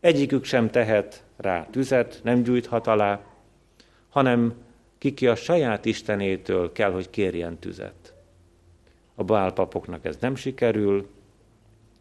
Egyikük 0.00 0.44
sem 0.44 0.70
tehet 0.70 1.24
rá 1.36 1.66
tüzet, 1.70 2.20
nem 2.22 2.42
gyújthat 2.42 2.86
alá, 2.86 3.20
hanem 4.08 4.54
kiki 4.98 5.26
a 5.26 5.34
saját 5.34 5.84
istenétől 5.84 6.72
kell, 6.72 6.90
hogy 6.92 7.10
kérjen 7.10 7.58
tüzet. 7.58 8.14
A 9.14 9.24
bálpapoknak 9.24 10.04
ez 10.04 10.16
nem 10.20 10.34
sikerül, 10.34 11.08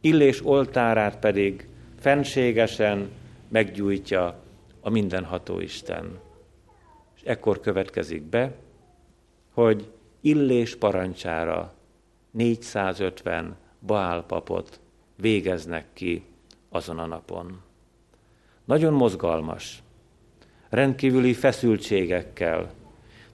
Illés 0.02 0.46
oltárát 0.46 1.20
pedig 1.20 1.68
fenségesen 2.00 3.10
meggyújtja 3.48 4.40
a 4.82 4.90
mindenható 4.90 5.60
Isten. 5.60 6.20
És 7.16 7.22
ekkor 7.22 7.60
következik 7.60 8.24
be, 8.24 8.56
hogy 9.54 9.92
Illés 10.22 10.76
parancsára 10.76 11.74
450 12.32 13.56
Baálpapot 13.86 14.80
végeznek 15.16 15.86
ki 15.94 16.24
azon 16.70 17.00
a 17.00 17.06
napon. 17.06 17.62
Nagyon 18.68 18.94
mozgalmas, 18.94 19.84
rendkívüli 20.70 21.34
feszültségekkel, 21.34 22.72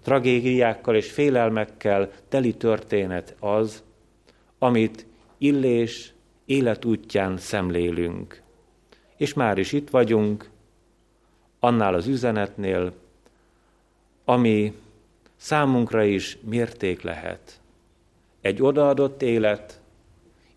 tragédiákkal 0.03 0.95
és 0.95 1.11
félelmekkel 1.11 2.11
teli 2.29 2.53
történet 2.53 3.35
az, 3.39 3.83
amit 4.59 5.05
Illés 5.37 6.13
életútján 6.45 7.37
szemlélünk. 7.37 8.41
És 9.17 9.33
már 9.33 9.57
is 9.57 9.71
itt 9.71 9.89
vagyunk, 9.89 10.49
annál 11.59 11.93
az 11.93 12.07
üzenetnél, 12.07 12.93
ami 14.25 14.73
számunkra 15.35 16.03
is 16.03 16.37
mérték 16.41 17.01
lehet. 17.01 17.59
Egy 18.41 18.61
odaadott 18.61 19.21
élet, 19.21 19.81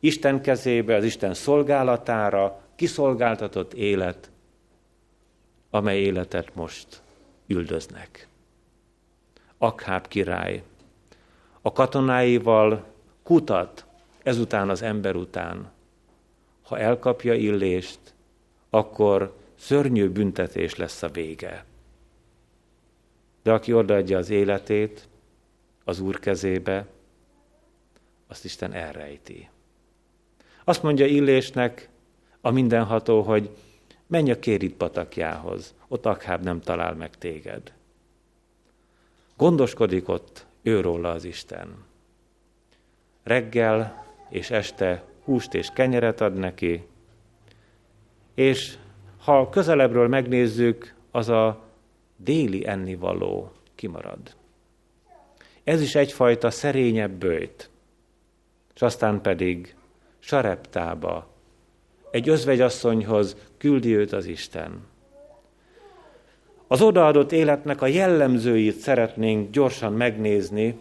Isten 0.01 0.41
kezébe, 0.41 0.95
az 0.95 1.05
Isten 1.05 1.35
szolgálatára 1.35 2.61
kiszolgáltatott 2.75 3.75
élet, 3.75 4.31
amely 5.77 6.01
életet 6.01 6.55
most 6.55 7.03
üldöznek. 7.47 8.29
Akháb 9.59 10.09
király 10.09 10.63
a 11.67 11.73
katonáival 11.73 12.85
kutat 13.23 13.87
ezután 14.23 14.69
az 14.69 14.83
ember 14.83 15.17
után. 15.17 15.71
Ha 16.63 16.79
elkapja 16.79 17.35
illést, 17.35 17.99
akkor 18.71 19.37
szörnyű 19.55 20.09
büntetés 20.09 20.77
lesz 20.77 21.03
a 21.03 21.09
vége. 21.09 21.65
De 23.43 23.53
aki 23.53 23.73
odaadja 23.73 24.19
az 24.19 24.31
életét 24.31 25.09
az 25.85 26.01
Úr 26.01 26.19
kezébe, 26.19 26.87
azt 28.27 28.45
Isten 28.45 28.73
elrejti. 28.73 29.49
Azt 30.65 30.83
mondja 30.83 31.07
Illésnek 31.07 31.89
a 32.41 32.51
mindenható, 32.51 33.23
hogy 33.23 33.51
menj 34.07 34.31
a 34.31 34.39
Kérit 34.39 34.75
patakjához, 34.75 35.75
ott 35.89 36.07
Akháb 36.07 36.43
nem 36.43 36.61
talál 36.61 36.95
meg 36.95 37.19
téged. 37.19 37.73
Gondoskodik 39.37 40.09
ott 40.09 40.47
őróla 40.63 41.11
az 41.11 41.25
Isten. 41.25 41.85
Reggel 43.23 44.07
és 44.29 44.51
este 44.51 45.05
húst 45.25 45.55
és 45.55 45.71
kenyeret 45.75 46.21
ad 46.21 46.35
neki, 46.35 46.87
és 48.35 48.79
ha 49.25 49.49
közelebbről 49.49 50.09
megnézzük, 50.09 50.95
az 51.11 51.29
a 51.29 51.63
déli 52.17 52.67
ennivaló 52.67 53.53
kimarad. 53.75 54.37
Ez 55.65 55.81
is 55.81 55.95
egyfajta 55.95 56.51
szerényebb 56.51 57.11
bőjt, 57.11 57.71
és 58.75 58.83
aztán 58.83 59.21
pedig 59.21 59.77
sareptába, 60.19 61.29
egy 62.11 62.29
özvegyasszonyhoz 62.29 63.37
küldi 63.59 63.97
őt 63.97 64.13
az 64.13 64.27
Isten. 64.27 64.87
Az 66.67 66.81
odaadott 66.81 67.33
életnek 67.33 67.83
a 67.83 67.87
jellemzőit 67.87 68.77
szeretnénk 68.77 69.51
gyorsan 69.51 69.93
megnézni 69.93 70.79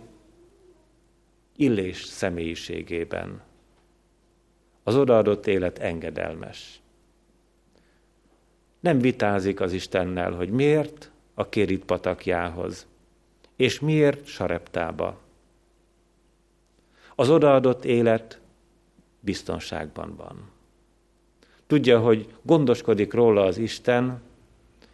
Illés 1.56 2.04
személyiségében. 2.04 3.42
Az 4.84 4.96
odaadott 4.96 5.48
élet 5.48 5.80
engedelmes. 5.80 6.80
Nem 8.80 9.00
vitázik 9.00 9.60
az 9.60 9.74
Istennel, 9.74 10.32
hogy 10.32 10.50
miért 10.50 11.12
a 11.34 11.50
kérit 11.50 11.86
patakjához, 11.86 12.88
és 13.56 13.80
miért 13.80 14.26
sareptába. 14.26 15.18
Az 17.16 17.30
odaadott 17.30 17.86
élet 17.86 18.40
biztonságban 19.20 20.16
van. 20.16 20.55
Tudja, 21.68 22.00
hogy 22.00 22.28
gondoskodik 22.42 23.14
róla 23.14 23.44
az 23.44 23.58
Isten, 23.58 24.22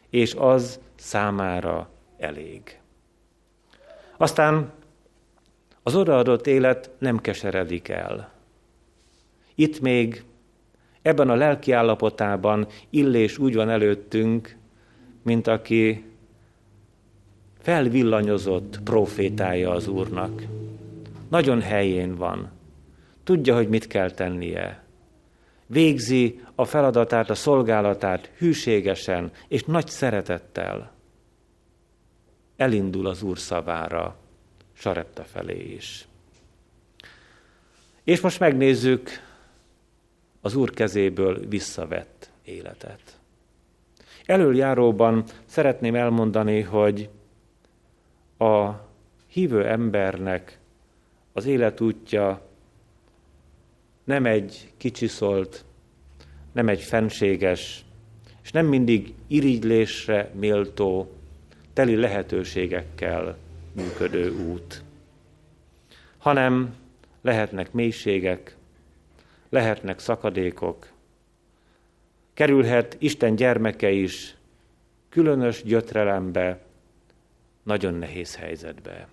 és 0.10 0.34
az 0.34 0.80
számára 0.96 1.90
elég. 2.18 2.80
Aztán 4.18 4.72
az 5.84 5.96
odaadott 5.96 6.48
élet 6.48 6.90
nem 6.98 7.20
keseredik 7.20 7.88
el. 7.88 8.32
Itt 9.56 9.80
még 9.80 10.24
ebben 11.02 11.30
a 11.30 11.36
lelki 11.36 11.72
állapotában 11.72 12.68
Illés 12.90 13.38
úgy 13.38 13.56
van 13.56 13.70
előttünk, 13.70 14.58
mint 15.22 15.48
aki 15.48 16.06
felvillanyozott 17.60 18.80
profétája 18.84 19.72
az 19.72 19.88
Úrnak. 19.88 20.44
nagyon 21.30 21.62
helyén 21.62 22.16
van. 22.16 22.52
Tudja, 23.24 23.56
hogy 23.56 23.70
mit 23.70 23.88
kell 23.88 24.12
tennie. 24.12 24.84
Végzi 25.72 26.42
a 26.56 26.66
feladatát, 26.66 27.30
a 27.30 27.36
szolgálatát 27.36 28.32
hűségesen 28.38 29.32
és 29.48 29.64
nagy 29.64 29.88
szeretettel. 29.88 30.92
Elindul 32.56 33.08
az 33.08 33.22
Úr 33.22 33.38
szavára, 33.40 34.16
Sarepta 34.74 35.24
felé 35.24 35.74
is. 35.74 36.08
És 38.04 38.22
most 38.22 38.40
megnézzük 38.40 39.10
az 40.42 40.56
Úr 40.56 40.70
kezéből 40.70 41.48
visszavett 41.48 42.32
életet. 42.44 43.20
Előjáróban 44.26 45.24
szeretném 45.46 45.96
elmondani, 45.96 46.62
hogy 46.62 47.10
a 48.38 48.70
hívő 49.28 49.68
embernek 49.68 50.60
az 51.34 51.46
életútja 51.46 52.50
nem 54.04 54.26
egy 54.26 54.72
kicsiszolt, 54.78 55.66
nem 56.52 56.68
egy 56.68 56.82
fenséges, 56.82 57.86
és 58.44 58.52
nem 58.52 58.66
mindig 58.66 59.14
irigylésre 59.28 60.32
méltó, 60.34 61.12
teli 61.74 61.96
lehetőségekkel 61.96 63.38
működő 63.74 64.32
út, 64.32 64.84
hanem 66.18 66.76
lehetnek 67.22 67.72
mélységek, 67.72 68.56
lehetnek 69.50 70.00
szakadékok, 70.00 70.92
kerülhet 72.34 72.96
Isten 73.00 73.36
gyermeke 73.36 73.90
is 73.90 74.36
különös 75.10 75.64
gyötrelembe, 75.64 76.62
nagyon 77.64 77.94
nehéz 77.94 78.36
helyzetbe. 78.36 79.08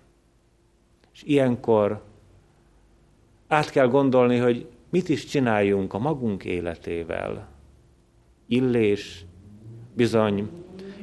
És 1.13 1.23
ilyenkor 1.23 2.03
át 3.47 3.69
kell 3.69 3.87
gondolni, 3.87 4.37
hogy 4.37 4.67
mit 4.89 5.09
is 5.09 5.25
csináljunk 5.25 5.93
a 5.93 5.99
magunk 5.99 6.45
életével. 6.45 7.47
Illés 8.47 9.25
bizony 9.93 10.49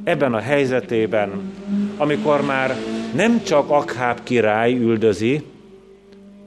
ebben 0.04 0.34
a 0.34 0.40
helyzetében, 0.40 1.52
amikor 1.96 2.44
már 2.44 2.74
nem 3.14 3.42
csak 3.42 3.70
Akháb 3.70 4.22
király 4.22 4.72
üldözi, 4.72 5.44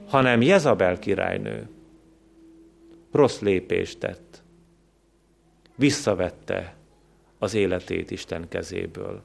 hanem 0.08 0.42
Jezabel 0.42 1.00
királynő 1.00 1.68
rossz 3.12 3.40
lépést 3.40 4.00
tett. 4.00 4.44
Visszavette 5.76 6.76
az 7.38 7.54
életét 7.54 8.12
Isten 8.12 8.48
kezéből. 8.50 9.24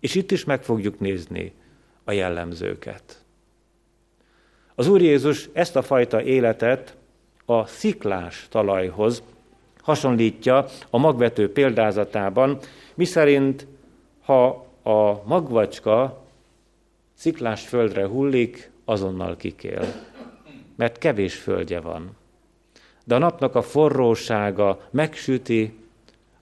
És 0.00 0.14
itt 0.14 0.30
is 0.30 0.44
meg 0.44 0.62
fogjuk 0.62 1.00
nézni 1.00 1.52
a 2.04 2.12
jellemzőket. 2.12 3.24
Az 4.74 4.88
Úr 4.88 5.00
Jézus 5.00 5.48
ezt 5.52 5.76
a 5.76 5.82
fajta 5.82 6.22
életet 6.22 6.96
a 7.50 7.66
sziklás 7.66 8.46
talajhoz 8.50 9.22
hasonlítja 9.80 10.66
a 10.90 10.98
magvető 10.98 11.52
példázatában, 11.52 12.58
miszerint 12.94 13.66
ha 14.22 14.66
a 14.82 15.22
magvacska 15.24 16.24
sziklás 17.14 17.66
földre 17.66 18.06
hullik, 18.06 18.70
azonnal 18.84 19.36
kikél, 19.36 19.84
mert 20.76 20.98
kevés 20.98 21.34
földje 21.34 21.80
van. 21.80 22.10
De 23.04 23.14
a 23.14 23.18
napnak 23.18 23.54
a 23.54 23.62
forrósága 23.62 24.80
megsüti 24.90 25.78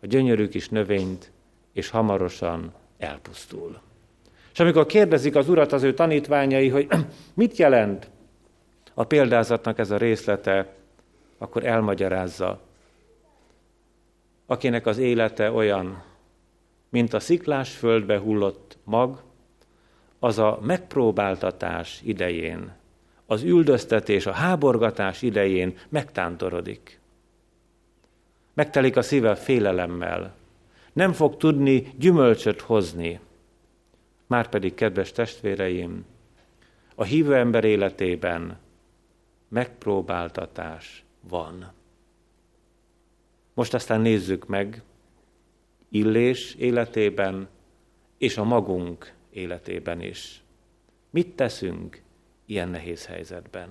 a 0.02 0.06
gyönyörű 0.06 0.48
kis 0.48 0.68
növényt, 0.68 1.30
és 1.72 1.90
hamarosan 1.90 2.72
elpusztul. 2.98 3.80
És 4.52 4.60
amikor 4.60 4.86
kérdezik 4.86 5.36
az 5.36 5.48
urat 5.48 5.72
az 5.72 5.82
ő 5.82 5.94
tanítványai, 5.94 6.68
hogy 6.68 6.86
mit 7.34 7.56
jelent 7.56 8.10
a 8.94 9.04
példázatnak 9.04 9.78
ez 9.78 9.90
a 9.90 9.96
részlete, 9.96 10.76
akkor 11.38 11.64
elmagyarázza. 11.64 12.60
Akinek 14.46 14.86
az 14.86 14.98
élete 14.98 15.52
olyan, 15.52 16.02
mint 16.88 17.12
a 17.12 17.20
sziklás 17.20 17.76
földbe 17.76 18.18
hullott 18.18 18.78
mag, 18.84 19.22
az 20.18 20.38
a 20.38 20.58
megpróbáltatás 20.62 22.00
idején, 22.04 22.76
az 23.26 23.42
üldöztetés, 23.42 24.26
a 24.26 24.32
háborgatás 24.32 25.22
idején 25.22 25.78
megtántorodik. 25.88 27.00
Megtelik 28.54 28.96
a 28.96 29.02
szíve 29.02 29.34
félelemmel, 29.34 30.34
nem 30.92 31.12
fog 31.12 31.36
tudni 31.36 31.92
gyümölcsöt 31.98 32.60
hozni. 32.60 33.20
Márpedig, 34.26 34.74
kedves 34.74 35.12
testvéreim, 35.12 36.04
a 36.94 37.04
hívő 37.04 37.34
ember 37.34 37.64
életében 37.64 38.58
megpróbáltatás 39.48 41.04
van. 41.20 41.72
Most 43.54 43.74
aztán 43.74 44.00
nézzük 44.00 44.46
meg 44.46 44.82
Illés 45.90 46.54
életében 46.54 47.48
és 48.18 48.36
a 48.36 48.44
magunk 48.44 49.14
életében 49.30 50.00
is. 50.00 50.42
Mit 51.10 51.28
teszünk 51.28 52.02
ilyen 52.46 52.68
nehéz 52.68 53.06
helyzetben? 53.06 53.68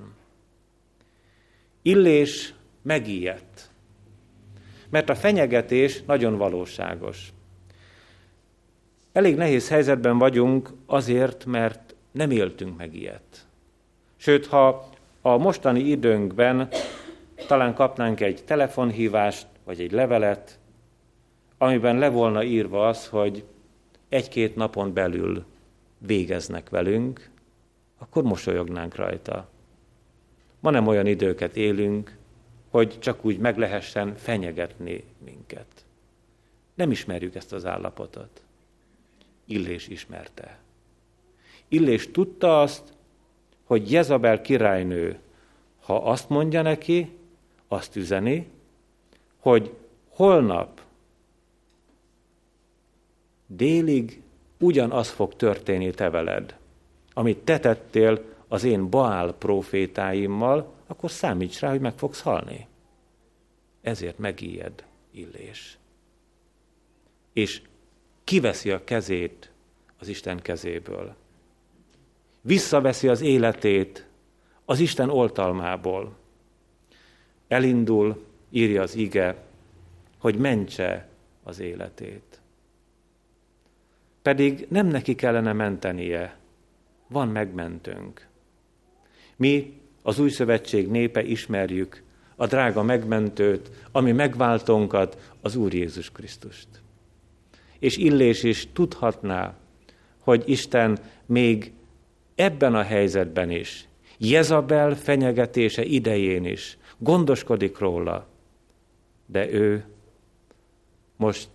Illés 1.81 2.53
megijedt, 2.81 3.69
mert 4.89 5.10
a 5.10 5.15
fenyegetés 5.15 6.03
nagyon 6.03 6.38
valóságos. 6.38 7.33
Elég 9.12 9.36
nehéz 9.36 9.69
helyzetben 9.69 10.17
vagyunk 10.17 10.69
azért, 10.86 11.45
mert 11.45 11.95
nem 12.12 12.31
éltünk 12.31 12.77
meg 12.77 12.95
ilyet. 12.95 13.47
Sőt, 14.15 14.45
ha 14.45 14.89
a 15.21 15.38
mostani 15.38 15.79
időnkben 15.79 16.69
talán 17.47 17.73
kapnánk 17.73 18.19
egy 18.19 18.43
telefonhívást, 18.45 19.47
vagy 19.63 19.82
egy 19.82 19.91
levelet, 19.91 20.60
amiben 21.58 21.97
le 21.97 22.10
volna 22.10 22.43
írva 22.43 22.88
az, 22.88 23.08
hogy 23.08 23.43
egy-két 24.10 24.56
napon 24.56 24.93
belül 24.93 25.45
végeznek 25.97 26.69
velünk, 26.69 27.30
akkor 27.97 28.23
mosolyognánk 28.23 28.95
rajta. 28.95 29.50
Ma 30.60 30.69
nem 30.69 30.88
olyan 30.88 31.06
időket 31.06 31.56
élünk, 31.56 32.17
hogy 32.69 33.00
csak 33.00 33.26
úgy 33.26 33.38
meg 33.38 33.58
lehessen 33.58 34.15
fenyegetni 34.15 35.04
minket. 35.26 35.86
Nem 36.73 36.91
ismerjük 36.91 37.36
ezt 37.36 37.54
az 37.54 37.65
állapotot. 37.65 38.41
Illés 39.45 39.88
ismerte. 39.88 40.58
Illés 41.67 42.12
tudta 42.12 42.62
azt, 42.62 42.93
hogy 43.63 43.91
Jezabel 43.91 44.41
királynő, 44.41 45.19
ha 45.80 45.95
azt 45.95 46.30
mondja 46.30 46.62
neki, 46.62 47.17
azt 47.67 47.95
üzeni, 47.95 48.47
hogy 49.38 49.73
holnap 50.10 50.82
délig 53.47 54.21
ugyanaz 54.60 55.10
fog 55.10 55.36
történni 55.36 55.91
te 55.91 56.10
veled, 56.10 56.58
amit 57.13 57.38
te 57.38 57.60
tettél 57.60 58.23
az 58.47 58.63
én 58.63 58.89
Baál 58.89 59.34
profétáimmal, 59.34 60.73
akkor 60.88 61.12
számíts 61.12 61.60
rá, 61.60 61.69
hogy 61.69 61.80
meg 61.80 61.97
fogsz 61.97 62.21
halni. 62.21 62.67
Ezért 63.82 64.17
megijed 64.17 64.86
Illés. 65.12 65.77
És 67.34 67.62
kiveszi 68.23 68.71
a 68.71 68.84
kezét 68.84 69.51
az 69.99 70.08
Isten 70.08 70.39
kezéből. 70.39 71.15
Visszaveszi 72.41 73.08
az 73.08 73.21
életét 73.21 74.08
az 74.65 74.80
Isten 74.80 75.10
oltalmából. 75.10 76.15
Elindul, 77.47 78.23
írja 78.49 78.81
az 78.81 78.95
ige, 78.95 79.36
hogy 80.17 80.38
mentse 80.38 81.07
az 81.43 81.60
életét. 81.60 82.39
Pedig 84.21 84.65
nem 84.69 84.88
neki 84.88 85.15
kellene 85.15 85.53
mentenie, 85.53 86.38
van 87.07 87.27
megmentőnk. 87.27 88.27
Mi, 89.36 89.73
az 90.01 90.19
új 90.19 90.29
szövetség 90.29 90.88
népe 90.88 91.23
ismerjük 91.23 92.03
a 92.36 92.47
drága 92.47 92.83
megmentőt, 92.83 93.69
ami 93.91 94.12
megváltónkat, 94.12 95.33
az 95.41 95.55
Úr 95.55 95.73
Jézus 95.73 96.12
Krisztust. 96.12 96.67
És 97.79 97.97
Illés 97.97 98.43
is 98.43 98.67
tudhatná, 98.73 99.55
hogy 100.19 100.43
Isten 100.45 100.99
még 101.25 101.71
ebben 102.36 102.75
a 102.75 102.81
helyzetben 102.81 103.51
is, 103.51 103.88
Jezabel 104.17 104.95
fenyegetése 104.95 105.83
idején 105.83 106.45
is 106.45 106.77
gondoskodik 106.97 107.77
róla, 107.77 108.25
de 109.25 109.49
ő 109.51 109.86
most 111.15 111.49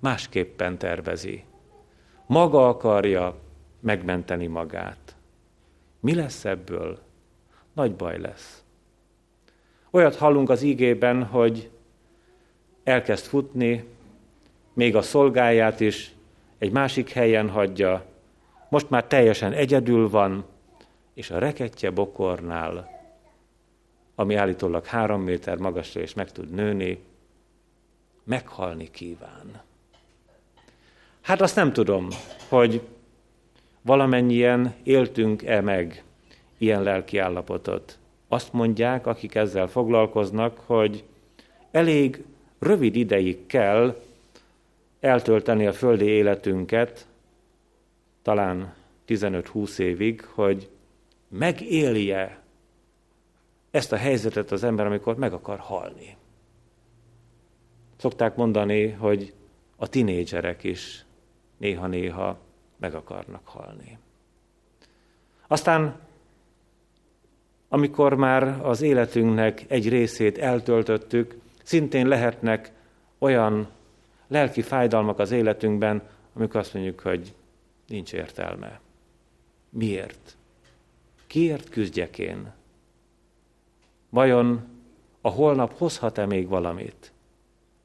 másképpen 0.00 0.78
tervezi. 0.78 1.44
Maga 2.26 2.68
akarja 2.68 3.36
megmenteni 3.80 4.46
magát. 4.46 5.16
Mi 6.00 6.14
lesz 6.14 6.44
ebből? 6.44 6.98
Nagy 7.72 7.94
baj 7.94 8.18
lesz. 8.18 8.62
Olyat 9.90 10.16
hallunk 10.16 10.50
az 10.50 10.62
ígében, 10.62 11.24
hogy 11.24 11.70
elkezd 12.84 13.24
futni, 13.24 13.84
még 14.72 14.96
a 14.96 15.02
szolgáját 15.02 15.80
is 15.80 16.14
egy 16.58 16.72
másik 16.72 17.10
helyen 17.10 17.48
hagyja, 17.48 18.04
most 18.68 18.90
már 18.90 19.04
teljesen 19.04 19.52
egyedül 19.52 20.10
van, 20.10 20.44
és 21.14 21.30
a 21.30 21.38
reketje 21.38 21.90
bokornál, 21.90 22.93
ami 24.14 24.34
állítólag 24.34 24.84
három 24.84 25.22
méter 25.22 25.56
magasra 25.56 26.00
és 26.00 26.14
meg 26.14 26.32
tud 26.32 26.50
nőni, 26.50 26.98
meghalni 28.24 28.90
kíván. 28.90 29.62
Hát 31.20 31.40
azt 31.40 31.56
nem 31.56 31.72
tudom, 31.72 32.08
hogy 32.48 32.80
valamennyien 33.82 34.74
éltünk-e 34.82 35.60
meg 35.60 36.04
ilyen 36.58 36.82
lelki 36.82 37.18
állapotot. 37.18 37.98
Azt 38.28 38.52
mondják, 38.52 39.06
akik 39.06 39.34
ezzel 39.34 39.66
foglalkoznak, 39.66 40.58
hogy 40.58 41.04
elég 41.70 42.24
rövid 42.58 42.96
ideig 42.96 43.46
kell 43.46 44.02
eltölteni 45.00 45.66
a 45.66 45.72
földi 45.72 46.04
életünket, 46.04 47.06
talán 48.22 48.74
15-20 49.08 49.78
évig, 49.78 50.24
hogy 50.24 50.68
megélje 51.28 52.43
ezt 53.74 53.92
a 53.92 53.96
helyzetet 53.96 54.52
az 54.52 54.64
ember, 54.64 54.86
amikor 54.86 55.16
meg 55.16 55.32
akar 55.32 55.58
halni. 55.58 56.16
Szokták 57.96 58.36
mondani, 58.36 58.90
hogy 58.90 59.34
a 59.76 59.88
tinédzserek 59.88 60.64
is 60.64 61.04
néha-néha 61.56 62.38
meg 62.76 62.94
akarnak 62.94 63.48
halni. 63.48 63.98
Aztán, 65.46 65.98
amikor 67.68 68.14
már 68.14 68.42
az 68.66 68.82
életünknek 68.82 69.64
egy 69.68 69.88
részét 69.88 70.38
eltöltöttük, 70.38 71.38
szintén 71.62 72.06
lehetnek 72.08 72.72
olyan 73.18 73.68
lelki 74.26 74.62
fájdalmak 74.62 75.18
az 75.18 75.30
életünkben, 75.30 76.02
amikor 76.32 76.60
azt 76.60 76.74
mondjuk, 76.74 77.00
hogy 77.00 77.34
nincs 77.86 78.12
értelme. 78.12 78.80
Miért? 79.68 80.36
Kiért 81.26 81.68
küzdjek 81.68 82.18
én? 82.18 82.52
Vajon 84.14 84.68
a 85.20 85.28
holnap 85.28 85.78
hozhat-e 85.78 86.26
még 86.26 86.48
valamit? 86.48 87.12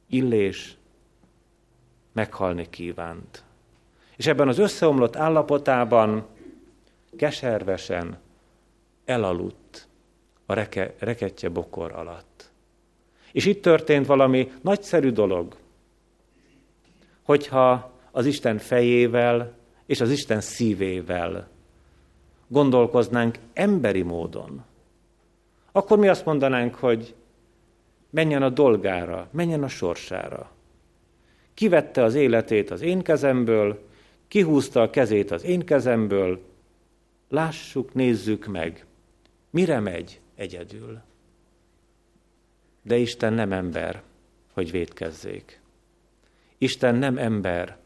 Illés 0.07 0.77
meghalni 2.11 2.69
kívánt. 2.69 3.43
És 4.15 4.27
ebben 4.27 4.47
az 4.47 4.57
összeomlott 4.57 5.15
állapotában 5.15 6.25
keservesen 7.17 8.17
elaludt 9.05 9.87
a 10.45 10.53
reke, 10.53 10.93
reketje 10.99 11.49
bokor 11.49 11.91
alatt. 11.91 12.51
És 13.31 13.45
itt 13.45 13.61
történt 13.61 14.05
valami 14.05 14.51
nagyszerű 14.61 15.11
dolog, 15.11 15.55
hogyha 17.21 17.91
az 18.11 18.25
Isten 18.25 18.57
fejével 18.57 19.53
és 19.85 20.01
az 20.01 20.11
Isten 20.11 20.41
szívével 20.41 21.47
gondolkoznánk 22.47 23.37
emberi 23.53 24.01
módon, 24.01 24.67
akkor 25.79 25.97
mi 25.97 26.07
azt 26.07 26.25
mondanánk, 26.25 26.75
hogy 26.75 27.15
menjen 28.09 28.43
a 28.43 28.49
dolgára, 28.49 29.27
menjen 29.31 29.63
a 29.63 29.67
sorsára. 29.67 30.51
Kivette 31.53 32.03
az 32.03 32.15
életét 32.15 32.71
az 32.71 32.81
én 32.81 33.01
kezemből, 33.01 33.87
kihúzta 34.27 34.81
a 34.81 34.89
kezét 34.89 35.31
az 35.31 35.43
én 35.43 35.65
kezemből, 35.65 36.41
lássuk, 37.29 37.93
nézzük 37.93 38.45
meg, 38.45 38.85
mire 39.49 39.79
megy 39.79 40.19
egyedül. 40.35 41.01
De 42.81 42.97
Isten 42.97 43.33
nem 43.33 43.51
ember, 43.51 44.01
hogy 44.53 44.71
védkezzék. 44.71 45.61
Isten 46.57 46.95
nem 46.95 47.17
ember, 47.17 47.77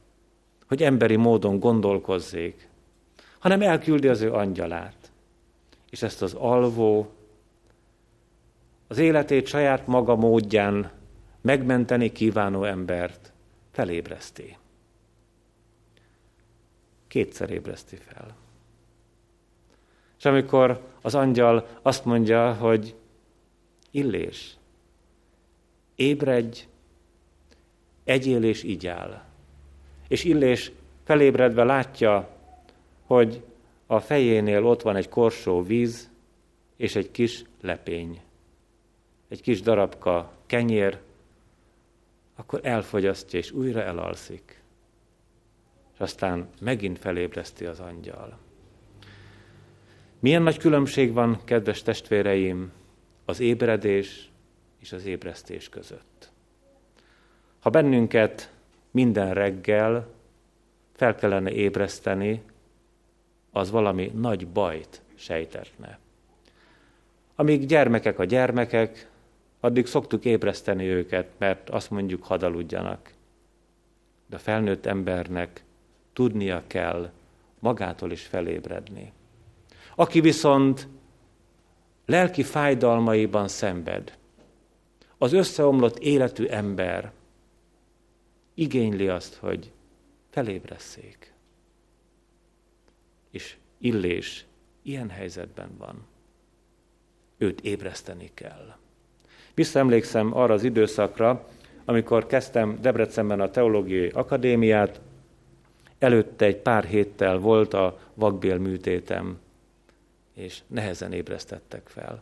hogy 0.67 0.83
emberi 0.83 1.15
módon 1.15 1.59
gondolkozzék, 1.59 2.67
hanem 3.39 3.61
elküldi 3.61 4.07
az 4.07 4.21
ő 4.21 4.33
angyalát. 4.33 5.11
És 5.89 6.01
ezt 6.01 6.21
az 6.21 6.33
alvó, 6.33 7.11
az 8.93 8.99
életét 8.99 9.47
saját 9.47 9.87
maga 9.87 10.15
módján 10.15 10.91
megmenteni 11.41 12.11
kívánó 12.11 12.63
embert 12.63 13.33
felébreszti. 13.71 14.57
Kétszer 17.07 17.49
ébreszti 17.49 17.95
fel. 17.95 18.35
És 20.17 20.25
amikor 20.25 20.81
az 21.01 21.15
angyal 21.15 21.67
azt 21.81 22.05
mondja, 22.05 22.53
hogy 22.53 22.95
illés, 23.91 24.57
ébredj, 25.95 26.67
egyél 28.03 28.43
és 28.43 28.63
igyál. 28.63 29.25
És 30.07 30.23
illés 30.23 30.71
felébredve 31.03 31.63
látja, 31.63 32.29
hogy 33.05 33.43
a 33.87 33.99
fejénél 33.99 34.65
ott 34.65 34.81
van 34.81 34.95
egy 34.95 35.09
korsó 35.09 35.61
víz 35.61 36.09
és 36.77 36.95
egy 36.95 37.11
kis 37.11 37.43
lepény. 37.61 38.21
Egy 39.33 39.41
kis 39.41 39.61
darabka 39.61 40.31
kenyér, 40.45 40.99
akkor 42.35 42.59
elfogyasztja 42.63 43.39
és 43.39 43.51
újra 43.51 43.81
elalszik. 43.81 44.61
És 45.93 45.99
aztán 45.99 46.49
megint 46.61 46.99
felébreszti 46.99 47.65
az 47.65 47.79
angyal. 47.79 48.37
Milyen 50.19 50.41
nagy 50.41 50.57
különbség 50.57 51.13
van, 51.13 51.39
kedves 51.43 51.81
testvéreim, 51.81 52.71
az 53.25 53.39
ébredés 53.39 54.31
és 54.79 54.91
az 54.91 55.05
ébresztés 55.05 55.69
között. 55.69 56.31
Ha 57.59 57.69
bennünket 57.69 58.53
minden 58.91 59.33
reggel 59.33 60.07
fel 60.91 61.15
kellene 61.15 61.51
ébreszteni, 61.51 62.41
az 63.51 63.71
valami 63.71 64.11
nagy 64.15 64.47
bajt 64.47 65.01
sejtetne. 65.15 65.99
Amíg 67.35 67.65
gyermekek 67.65 68.19
a 68.19 68.23
gyermekek, 68.23 69.11
addig 69.63 69.85
szoktuk 69.85 70.25
ébreszteni 70.25 70.85
őket, 70.85 71.29
mert 71.37 71.69
azt 71.69 71.89
mondjuk 71.89 72.23
hadaludjanak. 72.23 73.13
De 74.27 74.35
a 74.35 74.39
felnőtt 74.39 74.85
embernek 74.85 75.63
tudnia 76.13 76.63
kell 76.67 77.11
magától 77.59 78.11
is 78.11 78.21
felébredni. 78.21 79.11
Aki 79.95 80.21
viszont 80.21 80.87
lelki 82.05 82.43
fájdalmaiban 82.43 83.47
szenved, 83.47 84.17
az 85.17 85.33
összeomlott 85.33 85.97
életű 85.97 86.45
ember 86.45 87.11
igényli 88.53 89.07
azt, 89.07 89.35
hogy 89.35 89.71
felébresszék. 90.29 91.33
És 93.29 93.57
Illés 93.77 94.45
ilyen 94.81 95.09
helyzetben 95.09 95.77
van. 95.77 96.05
Őt 97.37 97.61
ébreszteni 97.61 98.31
kell. 98.33 98.81
Visszaemlékszem 99.53 100.37
arra 100.37 100.53
az 100.53 100.63
időszakra, 100.63 101.47
amikor 101.85 102.25
kezdtem 102.25 102.77
Debrecenben 102.81 103.41
a 103.41 103.49
Teológiai 103.49 104.09
Akadémiát, 104.09 105.01
előtte 105.99 106.45
egy 106.45 106.57
pár 106.57 106.83
héttel 106.83 107.37
volt 107.37 107.73
a 107.73 107.99
vakbél 108.13 108.57
műtétem, 108.57 109.39
és 110.33 110.61
nehezen 110.67 111.13
ébresztettek 111.13 111.87
fel. 111.87 112.21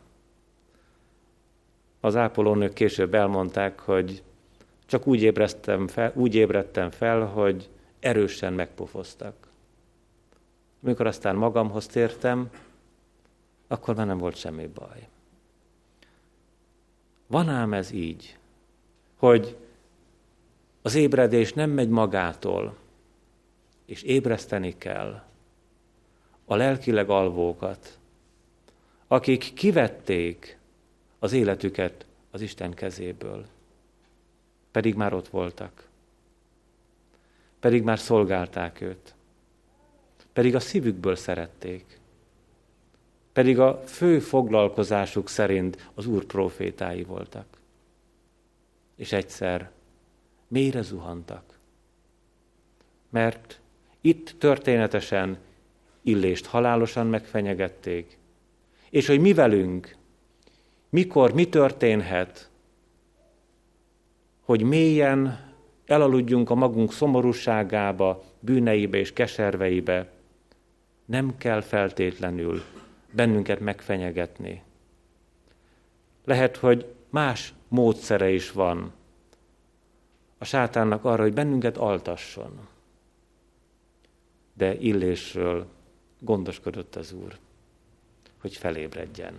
Az 1.99 2.15
ápolónők 2.15 2.73
később 2.73 3.13
elmondták, 3.13 3.79
hogy 3.79 4.23
csak 4.85 5.07
úgy, 5.07 5.21
ébresztem 5.21 5.87
fel, 5.87 6.11
úgy 6.15 6.35
ébredtem 6.35 6.89
fel, 6.89 7.25
hogy 7.25 7.69
erősen 7.99 8.53
megpofoztak. 8.53 9.35
Amikor 10.83 11.07
aztán 11.07 11.35
magamhoz 11.35 11.87
tértem, 11.87 12.49
akkor 13.67 13.95
már 13.95 14.05
nem 14.05 14.17
volt 14.17 14.35
semmi 14.35 14.67
baj. 14.67 15.07
Van 17.31 17.49
ám 17.49 17.73
ez 17.73 17.91
így, 17.91 18.37
hogy 19.17 19.57
az 20.81 20.95
ébredés 20.95 21.53
nem 21.53 21.69
megy 21.69 21.89
magától, 21.89 22.77
és 23.85 24.01
ébreszteni 24.01 24.77
kell 24.77 25.23
a 26.45 26.55
lelkileg 26.55 27.09
alvókat, 27.09 27.99
akik 29.07 29.53
kivették 29.53 30.57
az 31.19 31.31
életüket 31.31 32.05
az 32.31 32.41
Isten 32.41 32.73
kezéből, 32.73 33.45
pedig 34.71 34.95
már 34.95 35.13
ott 35.13 35.27
voltak, 35.27 35.87
pedig 37.59 37.83
már 37.83 37.99
szolgálták 37.99 38.81
őt, 38.81 39.15
pedig 40.33 40.55
a 40.55 40.59
szívükből 40.59 41.15
szerették, 41.15 41.99
pedig 43.33 43.59
a 43.59 43.81
fő 43.85 44.19
foglalkozásuk 44.19 45.29
szerint 45.29 45.89
az 45.93 46.05
Úr 46.05 46.25
profétái 46.25 47.03
voltak. 47.03 47.45
És 48.95 49.11
egyszer 49.11 49.71
mélyre 50.47 50.81
zuhantak. 50.81 51.59
Mert 53.09 53.59
itt 54.01 54.35
történetesen 54.37 55.37
illést 56.01 56.45
halálosan 56.45 57.07
megfenyegették, 57.07 58.17
és 58.89 59.07
hogy 59.07 59.19
mi 59.19 59.33
velünk, 59.33 59.95
mikor, 60.89 61.33
mi 61.33 61.49
történhet, 61.49 62.49
hogy 64.41 64.63
mélyen 64.63 65.49
elaludjunk 65.85 66.49
a 66.49 66.55
magunk 66.55 66.93
szomorúságába, 66.93 68.23
bűneibe 68.39 68.97
és 68.97 69.13
keserveibe, 69.13 70.11
nem 71.05 71.37
kell 71.37 71.61
feltétlenül 71.61 72.63
bennünket 73.11 73.59
megfenyegetni. 73.59 74.63
Lehet, 76.25 76.57
hogy 76.57 76.93
más 77.09 77.53
módszere 77.67 78.29
is 78.29 78.51
van 78.51 78.93
a 80.37 80.45
sátánnak 80.45 81.05
arra, 81.05 81.21
hogy 81.21 81.33
bennünket 81.33 81.77
altasson. 81.77 82.67
De 84.53 84.75
illésről 84.75 85.67
gondoskodott 86.19 86.95
az 86.95 87.11
Úr, 87.11 87.37
hogy 88.41 88.55
felébredjen. 88.55 89.33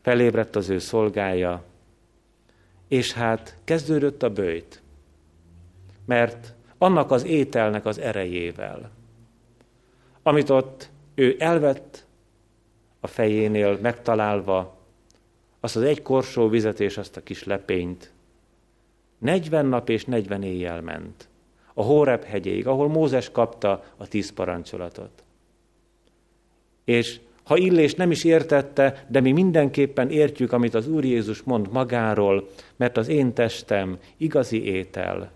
Felébredt 0.00 0.56
az 0.56 0.68
ő 0.68 0.78
szolgája, 0.78 1.64
és 2.88 3.12
hát 3.12 3.56
kezdődött 3.64 4.22
a 4.22 4.30
bőjt, 4.30 4.82
mert 6.04 6.54
annak 6.78 7.10
az 7.10 7.24
ételnek 7.24 7.84
az 7.84 7.98
erejével, 7.98 8.90
amit 10.22 10.50
ott 10.50 10.90
ő 11.14 11.36
elvett 11.38 12.06
a 13.00 13.06
fejénél 13.06 13.78
megtalálva, 13.80 14.76
azt 15.60 15.76
az 15.76 15.82
egy 15.82 16.02
korsó 16.02 16.48
vizet 16.48 16.80
és 16.80 16.98
azt 16.98 17.16
a 17.16 17.22
kis 17.22 17.44
lepényt, 17.44 18.12
40 19.18 19.66
nap 19.66 19.88
és 19.88 20.04
40 20.04 20.42
éjjel 20.42 20.80
ment 20.80 21.28
a 21.78 21.82
Hórep 21.82 22.24
hegyéig, 22.24 22.66
ahol 22.66 22.88
Mózes 22.88 23.30
kapta 23.30 23.84
a 23.96 24.08
tíz 24.08 24.32
parancsolatot. 24.32 25.24
És 26.84 27.20
ha 27.42 27.56
Illés 27.56 27.94
nem 27.94 28.10
is 28.10 28.24
értette, 28.24 29.06
de 29.08 29.20
mi 29.20 29.32
mindenképpen 29.32 30.10
értjük, 30.10 30.52
amit 30.52 30.74
az 30.74 30.88
Úr 30.88 31.04
Jézus 31.04 31.42
mond 31.42 31.70
magáról, 31.70 32.48
mert 32.76 32.96
az 32.96 33.08
én 33.08 33.32
testem 33.32 33.98
igazi 34.16 34.64
étel, 34.64 35.30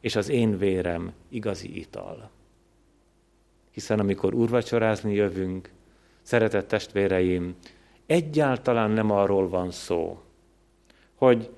és 0.00 0.16
az 0.16 0.28
én 0.28 0.58
vérem 0.58 1.12
igazi 1.28 1.78
ital. 1.78 2.30
Hiszen 3.70 3.98
amikor 3.98 4.34
urvacsorázni 4.34 5.14
jövünk, 5.14 5.70
szeretett 6.28 6.68
testvéreim, 6.68 7.56
egyáltalán 8.06 8.90
nem 8.90 9.10
arról 9.10 9.48
van 9.48 9.70
szó, 9.70 10.20
hogy 11.14 11.50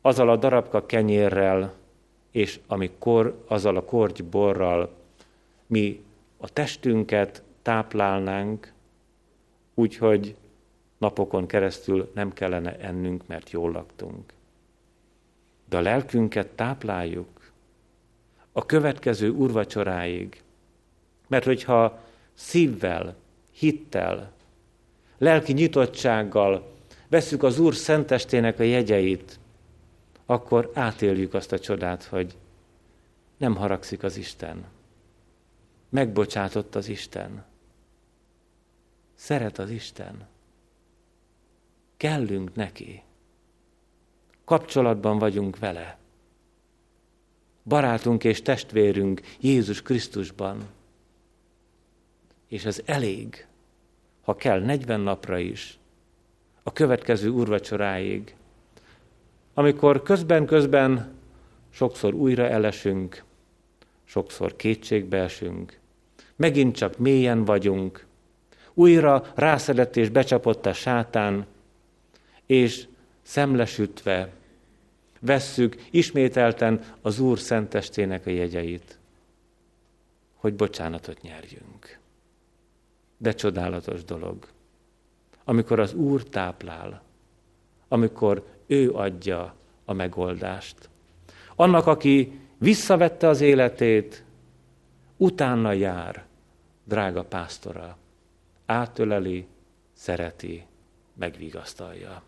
azzal 0.00 0.30
a 0.30 0.36
darabka 0.36 0.86
kenyérrel 0.86 1.74
és 2.30 2.60
amikor 2.66 3.44
azzal 3.46 3.76
a 3.76 3.84
korty 3.84 4.22
borral 4.22 4.92
mi 5.66 6.04
a 6.36 6.48
testünket 6.48 7.42
táplálnánk, 7.62 8.72
úgyhogy 9.74 10.36
napokon 10.98 11.46
keresztül 11.46 12.10
nem 12.14 12.32
kellene 12.32 12.78
ennünk, 12.78 13.26
mert 13.26 13.50
jól 13.50 13.70
laktunk. 13.70 14.32
De 15.68 15.76
a 15.76 15.80
lelkünket 15.80 16.48
tápláljuk 16.48 17.52
a 18.52 18.66
következő 18.66 19.30
urvacsoráig, 19.30 20.42
mert 21.26 21.44
hogyha 21.44 21.98
szívvel, 22.34 23.16
hittel, 23.60 24.32
lelki 25.18 25.52
nyitottsággal 25.52 26.72
veszük 27.08 27.42
az 27.42 27.58
Úr 27.58 27.74
szentestének 27.74 28.58
a 28.58 28.62
jegyeit, 28.62 29.38
akkor 30.26 30.70
átéljük 30.74 31.34
azt 31.34 31.52
a 31.52 31.58
csodát, 31.58 32.04
hogy 32.04 32.36
nem 33.36 33.56
haragszik 33.56 34.02
az 34.02 34.16
Isten. 34.16 34.64
Megbocsátott 35.88 36.74
az 36.74 36.88
Isten. 36.88 37.44
Szeret 39.14 39.58
az 39.58 39.70
Isten. 39.70 40.28
Kellünk 41.96 42.54
neki. 42.54 43.02
Kapcsolatban 44.44 45.18
vagyunk 45.18 45.58
vele. 45.58 45.98
Barátunk 47.64 48.24
és 48.24 48.42
testvérünk 48.42 49.20
Jézus 49.40 49.82
Krisztusban. 49.82 50.68
És 52.48 52.64
ez 52.64 52.82
elég, 52.84 53.46
ha 54.20 54.36
kell 54.36 54.60
40 54.60 55.00
napra 55.00 55.38
is, 55.38 55.78
a 56.62 56.72
következő 56.72 57.30
urvacsoráig, 57.30 58.34
amikor 59.54 60.02
közben-közben 60.02 61.12
sokszor 61.70 62.14
újra 62.14 62.48
elesünk, 62.48 63.24
sokszor 64.04 64.56
kétségbe 64.56 65.18
esünk, 65.18 65.78
megint 66.36 66.76
csak 66.76 66.98
mélyen 66.98 67.44
vagyunk, 67.44 68.06
újra 68.74 69.32
rászedett 69.34 69.96
és 69.96 70.08
becsapott 70.08 70.66
a 70.66 70.72
sátán, 70.72 71.46
és 72.46 72.86
szemlesütve 73.22 74.32
vesszük 75.20 75.84
ismételten 75.90 76.84
az 77.02 77.20
Úr 77.20 77.38
szentestének 77.38 78.26
a 78.26 78.30
jegyeit, 78.30 78.98
hogy 80.34 80.54
bocsánatot 80.54 81.20
nyerjünk. 81.20 81.99
De 83.22 83.32
csodálatos 83.32 84.04
dolog, 84.04 84.46
amikor 85.44 85.80
az 85.80 85.94
Úr 85.94 86.22
táplál, 86.22 87.02
amikor 87.88 88.46
ő 88.66 88.90
adja 88.90 89.54
a 89.84 89.92
megoldást. 89.92 90.88
Annak, 91.56 91.86
aki 91.86 92.40
visszavette 92.58 93.28
az 93.28 93.40
életét, 93.40 94.24
utána 95.16 95.72
jár, 95.72 96.24
drága 96.84 97.24
pásztora, 97.24 97.96
átöleli, 98.66 99.46
szereti, 99.92 100.66
megvigasztalja. 101.14 102.22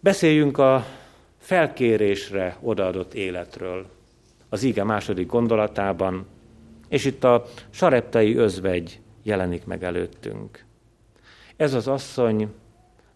Beszéljünk 0.00 0.58
a 0.58 0.86
felkérésre 1.38 2.56
odaadott 2.60 3.14
életről 3.14 3.86
az 4.48 4.62
ige 4.62 4.84
második 4.84 5.26
gondolatában, 5.26 6.26
és 6.88 7.04
itt 7.04 7.24
a 7.24 7.44
sareptai 7.70 8.36
özvegy 8.36 9.00
jelenik 9.26 9.64
meg 9.64 9.84
előttünk. 9.84 10.64
Ez 11.56 11.74
az 11.74 11.88
asszony 11.88 12.48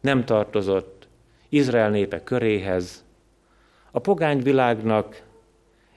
nem 0.01 0.25
tartozott 0.25 1.09
Izrael 1.49 1.91
népe 1.91 2.23
köréhez, 2.23 3.05
a 3.91 3.99
pogány 3.99 4.43
világnak 4.43 5.23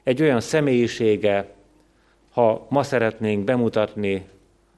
egy 0.03 0.21
olyan 0.21 0.39
személyisége, 0.39 1.53
ha 2.31 2.65
ma 2.69 2.83
szeretnénk 2.83 3.43
bemutatni, 3.43 4.25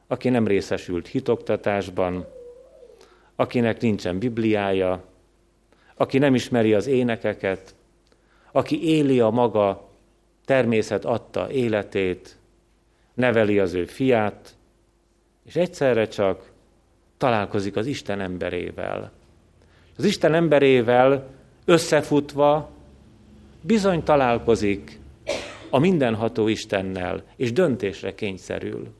aki 0.07 0.29
nem 0.29 0.47
részesült 0.47 1.07
hitoktatásban, 1.07 2.25
akinek 3.35 3.81
nincsen 3.81 4.19
Bibliája, 4.19 5.03
aki 5.95 6.17
nem 6.17 6.35
ismeri 6.35 6.73
az 6.73 6.87
énekeket, 6.87 7.75
aki 8.51 8.87
éli 8.87 9.19
a 9.19 9.29
maga 9.29 9.89
természet 10.45 11.05
adta 11.05 11.51
életét, 11.51 12.37
neveli 13.13 13.59
az 13.59 13.73
ő 13.73 13.85
fiát, 13.85 14.54
és 15.45 15.55
egyszerre 15.55 16.07
csak 16.07 16.51
találkozik 17.17 17.75
az 17.75 17.85
Isten 17.85 18.19
emberével, 18.19 19.11
az 19.97 20.05
Isten 20.05 20.33
emberével 20.33 21.27
összefutva 21.65 22.69
bizony 23.61 24.03
találkozik 24.03 24.99
a 25.69 25.79
mindenható 25.79 26.47
Istennel, 26.47 27.23
és 27.35 27.51
döntésre 27.51 28.15
kényszerül. 28.15 28.93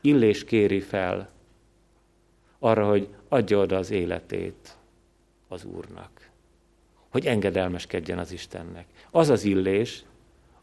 Illés 0.00 0.44
kéri 0.44 0.80
fel 0.80 1.28
arra, 2.58 2.88
hogy 2.88 3.08
adja 3.28 3.58
oda 3.58 3.76
az 3.76 3.90
életét 3.90 4.76
az 5.48 5.64
Úrnak, 5.64 6.30
hogy 7.08 7.26
engedelmeskedjen 7.26 8.18
az 8.18 8.32
Istennek. 8.32 8.86
Az 9.10 9.28
az 9.28 9.44
illés, 9.44 10.04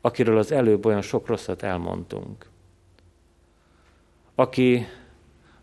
akiről 0.01 0.38
az 0.38 0.51
előbb 0.51 0.86
olyan 0.86 1.01
sok 1.01 1.27
rosszat 1.27 1.63
elmondtunk. 1.63 2.49
Aki 4.36 4.86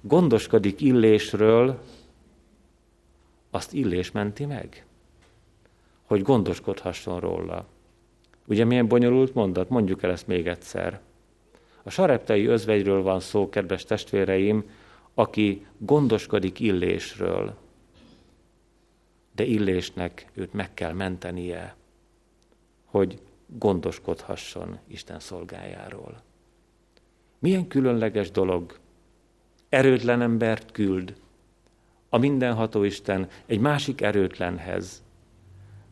gondoskodik 0.00 0.80
illésről, 0.80 1.82
azt 3.50 3.72
Illés 3.72 4.10
menti 4.10 4.44
meg, 4.44 4.86
hogy 6.02 6.22
gondoskodhasson 6.22 7.20
róla. 7.20 7.66
Ugye 8.46 8.64
milyen 8.64 8.88
bonyolult 8.88 9.34
mondat? 9.34 9.68
Mondjuk 9.68 10.02
el 10.02 10.10
ezt 10.10 10.26
még 10.26 10.46
egyszer. 10.46 11.00
A 11.82 11.90
sareptei 11.90 12.46
özvegyről 12.46 13.02
van 13.02 13.20
szó, 13.20 13.48
kedves 13.48 13.84
testvéreim, 13.84 14.70
aki 15.14 15.66
gondoskodik 15.78 16.60
Illésről. 16.60 17.54
De 19.34 19.44
Illésnek 19.44 20.30
őt 20.34 20.52
meg 20.52 20.74
kell 20.74 20.92
mentenie, 20.92 21.76
hogy 22.84 23.20
gondoskodhasson 23.46 24.78
Isten 24.86 25.20
szolgájáról. 25.20 26.22
Milyen 27.42 27.66
különleges 27.66 28.30
dolog. 28.30 28.78
Erőtlen 29.68 30.22
embert 30.22 30.72
küld, 30.72 31.14
a 32.08 32.18
mindenható 32.18 32.82
Isten 32.82 33.28
egy 33.46 33.58
másik 33.58 34.00
erőtlenhez. 34.00 35.02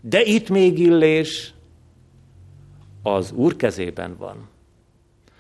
De 0.01 0.23
itt 0.23 0.49
még 0.49 0.79
illés 0.79 1.55
az 3.03 3.33
Úr 3.33 3.57
kezében 3.57 4.17
van. 4.17 4.49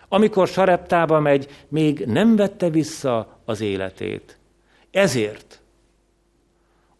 Amikor 0.08 0.48
sareptába 0.48 1.20
megy, 1.20 1.48
még 1.68 2.04
nem 2.06 2.36
vette 2.36 2.70
vissza 2.70 3.40
az 3.44 3.60
életét. 3.60 4.38
Ezért 4.90 5.60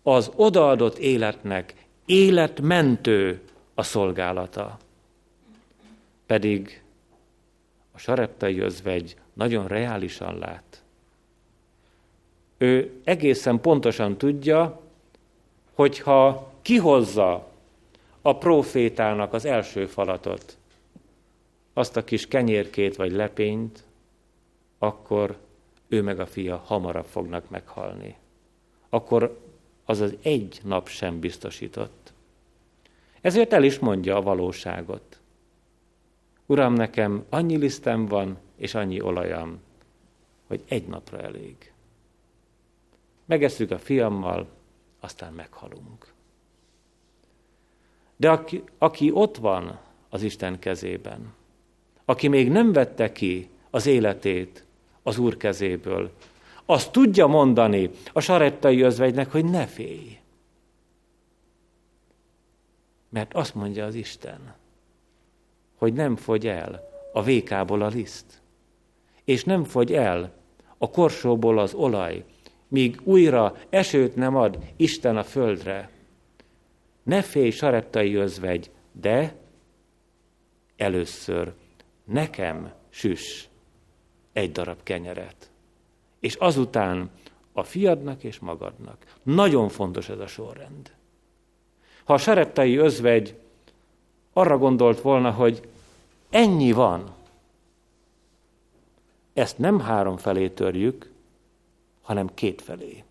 az 0.03 0.31
odaadott 0.37 0.99
életnek 0.99 1.75
életmentő 2.07 3.41
a 3.75 3.83
szolgálata. 3.83 4.79
Pedig 6.27 6.83
sareptai 8.01 8.59
özvegy 8.59 9.17
nagyon 9.33 9.67
reálisan 9.67 10.39
lát. 10.39 10.83
ő 12.59 13.01
egészen 13.05 13.61
pontosan 13.61 14.17
tudja, 14.17 14.81
hogyha 15.75 16.53
kihozza 16.63 17.49
a 18.23 18.39
profétának 18.39 19.33
az 19.33 19.45
első 19.45 19.87
falatot, 19.87 20.57
azt 21.73 21.97
a 21.97 22.05
kis 22.05 22.29
kenyérkét 22.29 22.97
vagy 22.97 23.13
lepényt, 23.13 23.85
akkor 24.79 25.37
ő 25.89 26.03
meg 26.03 26.21
a 26.21 26.27
fia 26.27 26.57
hamarabb 26.57 27.07
fognak 27.07 27.51
meghalni. 27.51 28.17
Akkor 28.89 29.39
az 29.85 30.01
az 30.01 30.15
egy 30.23 30.61
nap 30.65 30.89
sem 30.89 31.21
biztosított. 31.21 32.13
Ezért 33.21 33.53
el 33.53 33.63
is 33.63 33.79
mondja 33.79 34.17
a 34.17 34.23
valóságot. 34.23 35.10
Uram, 36.51 36.73
nekem 36.73 37.25
annyi 37.29 37.57
lisztem 37.57 38.07
van, 38.07 38.39
és 38.57 38.75
annyi 38.75 39.01
olajam, 39.01 39.61
hogy 40.47 40.63
egy 40.69 40.87
napra 40.87 41.21
elég. 41.21 41.73
Megesszük 43.25 43.71
a 43.71 43.79
fiammal, 43.79 44.49
aztán 45.01 45.33
meghalunk. 45.33 46.13
De 48.17 48.31
aki, 48.31 48.63
aki 48.79 49.11
ott 49.11 49.37
van 49.37 49.81
az 50.09 50.23
Isten 50.23 50.59
kezében, 50.59 51.35
aki 52.05 52.29
még 52.29 52.51
nem 52.51 52.73
vette 52.73 53.13
ki 53.13 53.51
az 53.71 53.87
életét 53.87 54.65
az 55.03 55.19
Úr 55.19 55.37
kezéből, 55.37 56.13
az 56.65 56.89
tudja 56.89 57.27
mondani 57.27 57.91
a 58.13 58.21
sarettai 58.21 58.81
özvegynek, 58.81 59.31
hogy 59.31 59.45
ne 59.45 59.67
félj. 59.67 60.19
Mert 63.09 63.35
azt 63.35 63.55
mondja 63.55 63.85
az 63.85 63.95
Isten, 63.95 64.59
hogy 65.81 65.93
nem 65.93 66.17
fogy 66.17 66.47
el 66.47 66.89
a 67.13 67.23
vékából 67.23 67.83
a 67.83 67.87
liszt, 67.87 68.41
és 69.25 69.45
nem 69.45 69.65
fogy 69.65 69.93
el 69.93 70.33
a 70.79 70.91
korsóból 70.91 71.59
az 71.59 71.75
olaj, 71.75 72.25
míg 72.69 73.01
újra 73.05 73.57
esőt 73.69 74.17
nem 74.17 74.37
ad 74.37 74.59
Isten 74.77 75.17
a 75.17 75.23
földre. 75.23 75.91
Ne 77.03 77.23
félj, 77.23 77.51
sarettai 77.51 78.15
özvegy, 78.15 78.71
de 78.93 79.35
először 80.77 81.53
nekem 82.05 82.73
süss 82.89 83.47
egy 84.33 84.53
darab 84.53 84.83
kenyeret. 84.83 85.51
És 86.19 86.35
azután 86.35 87.11
a 87.53 87.63
fiadnak 87.63 88.25
és 88.25 88.39
magadnak. 88.39 89.05
Nagyon 89.23 89.69
fontos 89.69 90.09
ez 90.09 90.19
a 90.19 90.27
sorrend. 90.27 90.95
Ha 92.05 92.13
a 92.13 92.19
sarettai 92.19 92.77
özvegy 92.77 93.39
arra 94.41 94.59
gondolt 94.59 95.01
volna, 95.01 95.31
hogy 95.31 95.69
ennyi 96.31 96.73
van, 96.73 97.15
ezt 99.33 99.59
nem 99.59 99.81
három 99.81 100.17
felé 100.17 100.49
törjük, 100.49 101.13
hanem 102.03 102.35
két 102.35 102.63
felé. 102.63 103.05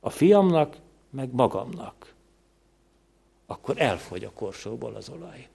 A 0.00 0.10
fiamnak, 0.10 0.76
meg 1.10 1.32
magamnak. 1.32 2.14
Akkor 3.46 3.74
elfogy 3.78 4.24
a 4.24 4.30
korsóból 4.34 4.94
az 4.94 5.08
olaj. 5.08 5.48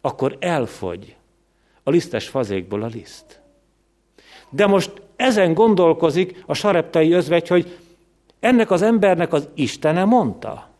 Akkor 0.00 0.36
elfogy 0.40 1.16
a 1.82 1.90
lisztes 1.90 2.28
fazékból 2.28 2.82
a 2.82 2.86
liszt. 2.86 3.40
De 4.50 4.66
most 4.66 5.02
ezen 5.16 5.54
gondolkozik 5.54 6.42
a 6.46 6.54
sareptai 6.54 7.12
özvegy, 7.12 7.48
hogy 7.48 7.78
ennek 8.40 8.70
az 8.70 8.82
embernek 8.82 9.32
az 9.32 9.48
Istene 9.54 10.04
mondta. 10.04 10.73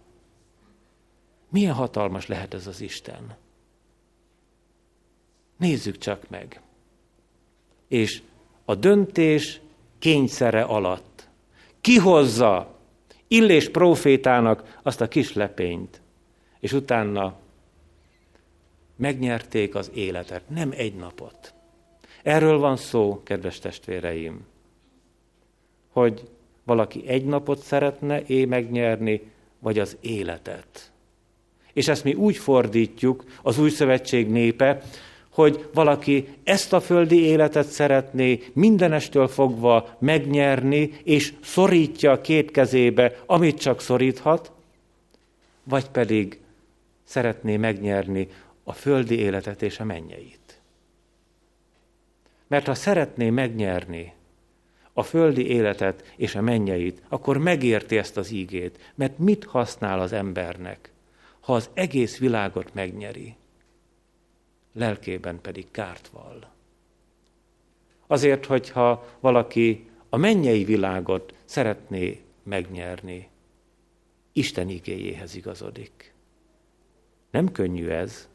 Milyen 1.54 1.74
hatalmas 1.74 2.26
lehet 2.26 2.54
ez 2.54 2.66
az 2.66 2.80
Isten? 2.80 3.36
Nézzük 5.56 5.98
csak 5.98 6.28
meg. 6.28 6.60
És 7.88 8.22
a 8.64 8.74
döntés 8.74 9.60
kényszere 9.98 10.62
alatt 10.62 11.28
kihozza 11.80 12.74
Illés 13.28 13.70
profétának 13.70 14.78
azt 14.82 15.00
a 15.00 15.08
kis 15.08 15.32
lepényt, 15.32 16.00
és 16.60 16.72
utána 16.72 17.36
megnyerték 18.96 19.74
az 19.74 19.90
életet, 19.94 20.48
nem 20.48 20.72
egy 20.76 20.94
napot. 20.94 21.54
Erről 22.22 22.58
van 22.58 22.76
szó, 22.76 23.22
kedves 23.22 23.58
testvéreim, 23.58 24.46
hogy 25.88 26.28
valaki 26.64 27.06
egy 27.06 27.24
napot 27.24 27.58
szeretne 27.58 28.22
é 28.22 28.44
megnyerni, 28.44 29.32
vagy 29.58 29.78
az 29.78 29.96
életet. 30.00 30.92
És 31.74 31.88
ezt 31.88 32.04
mi 32.04 32.14
úgy 32.14 32.36
fordítjuk, 32.36 33.24
az 33.42 33.58
új 33.58 33.70
szövetség 33.70 34.28
népe, 34.30 34.82
hogy 35.34 35.68
valaki 35.72 36.28
ezt 36.44 36.72
a 36.72 36.80
földi 36.80 37.20
életet 37.20 37.66
szeretné 37.66 38.40
mindenestől 38.52 39.28
fogva 39.28 39.96
megnyerni, 39.98 40.90
és 41.02 41.32
szorítja 41.42 42.10
a 42.12 42.20
két 42.20 42.50
kezébe, 42.50 43.16
amit 43.26 43.58
csak 43.58 43.80
szoríthat, 43.80 44.52
vagy 45.64 45.88
pedig 45.88 46.38
szeretné 47.04 47.56
megnyerni 47.56 48.28
a 48.64 48.72
földi 48.72 49.18
életet 49.18 49.62
és 49.62 49.80
a 49.80 49.84
mennyeit. 49.84 50.60
Mert 52.46 52.66
ha 52.66 52.74
szeretné 52.74 53.30
megnyerni 53.30 54.12
a 54.92 55.02
földi 55.02 55.46
életet 55.46 56.12
és 56.16 56.34
a 56.34 56.40
mennyeit, 56.40 57.02
akkor 57.08 57.38
megérti 57.38 57.96
ezt 57.96 58.16
az 58.16 58.30
ígét, 58.30 58.92
mert 58.94 59.18
mit 59.18 59.44
használ 59.44 60.00
az 60.00 60.12
embernek, 60.12 60.92
ha 61.44 61.54
az 61.54 61.70
egész 61.74 62.18
világot 62.18 62.74
megnyeri, 62.74 63.36
lelkében 64.72 65.40
pedig 65.40 65.70
kárt 65.70 66.08
vall. 66.08 66.46
Azért, 68.06 68.46
hogyha 68.46 69.16
valaki 69.20 69.90
a 70.08 70.16
mennyei 70.16 70.64
világot 70.64 71.34
szeretné 71.44 72.20
megnyerni, 72.42 73.28
Isten 74.32 74.68
igéjéhez 74.68 75.34
igazodik. 75.34 76.14
Nem 77.30 77.52
könnyű 77.52 77.88
ez, 77.88 78.28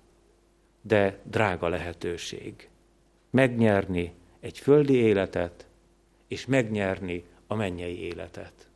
de 0.82 1.20
drága 1.24 1.68
lehetőség. 1.68 2.70
Megnyerni 3.30 4.14
egy 4.40 4.60
földi 4.60 4.94
életet, 4.94 5.68
és 6.28 6.46
megnyerni 6.46 7.24
a 7.48 7.56
mennyei 7.56 8.00
életet. 8.00 8.70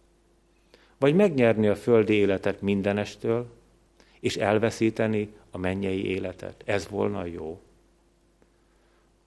Vagy 0.98 1.16
megnyerni 1.16 1.68
a 1.68 1.76
földi 1.76 2.14
életet 2.14 2.62
mindenestől, 2.62 3.62
és 4.24 4.36
elveszíteni 4.36 5.34
a 5.52 5.58
mennyei 5.58 6.06
életet. 6.06 6.64
Ez 6.66 6.88
volna 6.88 7.26
jó. 7.26 7.62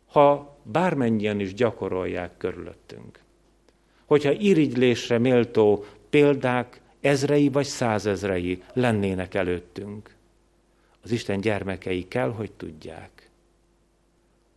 Ha 0.07 0.57
bármennyien 0.63 1.41
is 1.41 1.55
gyakorolják 1.55 2.37
körülöttünk, 2.37 3.21
hogyha 4.05 4.31
irigylésre 4.31 5.19
méltó 5.19 5.85
példák 6.11 6.81
ezrei 7.01 7.49
vagy 7.49 7.65
százezrei 7.67 8.63
lennének 8.73 9.35
előttünk, 9.35 10.15
az 11.03 11.11
Isten 11.11 11.41
gyermekei 11.41 12.09
kell, 12.09 12.31
hogy 12.31 12.53
tudják 12.53 13.31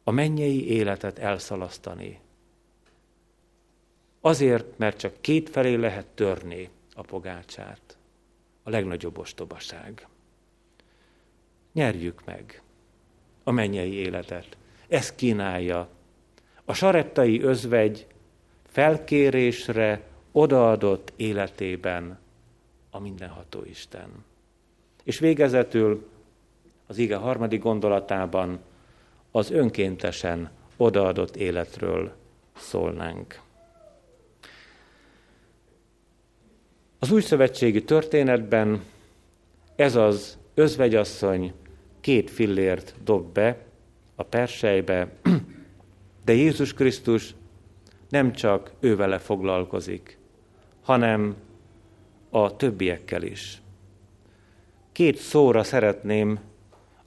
a 0.03 0.11
mennyei 0.11 0.67
életet 0.69 1.19
elszalasztani. 1.19 2.19
Azért, 4.21 4.77
mert 4.77 4.97
csak 4.97 5.21
két 5.21 5.49
felé 5.49 5.75
lehet 5.75 6.05
törni 6.05 6.69
a 6.93 7.01
pogácsát. 7.01 7.97
A 8.63 8.69
legnagyobb 8.69 9.17
ostobaság. 9.17 10.07
Nyerjük 11.74 12.26
meg 12.26 12.61
a 13.43 13.51
mennyei 13.51 13.93
életet. 13.93 14.57
Ez 14.88 15.15
kínálja. 15.15 15.88
A 16.65 16.74
sarettai 16.74 17.41
özvegy 17.41 18.07
felkérésre 18.67 20.01
odaadott 20.32 21.13
életében 21.15 22.20
a 22.89 22.99
mindenható 22.99 23.63
Isten. 23.63 24.09
És 25.03 25.20
végezetül 25.20 26.09
az 26.88 26.97
ige 26.97 27.15
harmadik 27.15 27.61
gondolatában 27.61 28.59
az 29.32 29.51
önkéntesen 29.51 30.49
odaadott 30.78 31.36
életről 31.36 32.15
szólnánk. 32.57 33.41
Az 36.99 37.11
új 37.11 37.22
szövetségi 37.22 37.84
történetben 37.84 38.84
ez 39.76 39.95
az 39.95 40.38
özvegyasszony 40.53 41.53
két 42.02 42.30
fillért 42.30 42.95
dob 43.04 43.34
be 43.34 43.58
a 44.16 44.24
persejbe, 44.24 45.12
de 46.26 46.34
Jézus 46.34 46.74
Krisztus 46.74 47.36
nem 48.10 48.32
csak 48.32 48.72
ővele 48.80 49.18
foglalkozik, 49.18 50.18
hanem 50.82 51.36
a 52.30 52.56
többiekkel 52.56 53.24
is. 53.24 53.62
Két 54.91 55.18
szóra 55.18 55.64
szeretném 55.64 56.39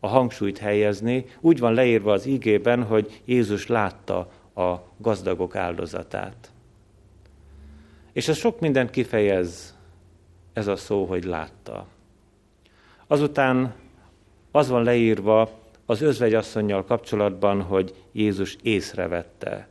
a 0.00 0.08
hangsúlyt 0.08 0.58
helyezni. 0.58 1.24
Úgy 1.40 1.58
van 1.58 1.74
leírva 1.74 2.12
az 2.12 2.26
ígében, 2.26 2.82
hogy 2.82 3.22
Jézus 3.24 3.66
látta 3.66 4.30
a 4.54 4.74
gazdagok 4.96 5.56
áldozatát. 5.56 6.52
És 8.12 8.28
ez 8.28 8.36
sok 8.36 8.60
mindent 8.60 8.90
kifejez, 8.90 9.78
ez 10.52 10.66
a 10.66 10.76
szó, 10.76 11.04
hogy 11.04 11.24
látta. 11.24 11.86
Azután 13.06 13.74
az 14.52 14.68
van 14.68 14.82
leírva 14.82 15.50
az 15.86 16.00
özvegyasszonynal 16.00 16.84
kapcsolatban, 16.84 17.62
hogy 17.62 17.94
Jézus 18.12 18.56
észrevette 18.62 19.68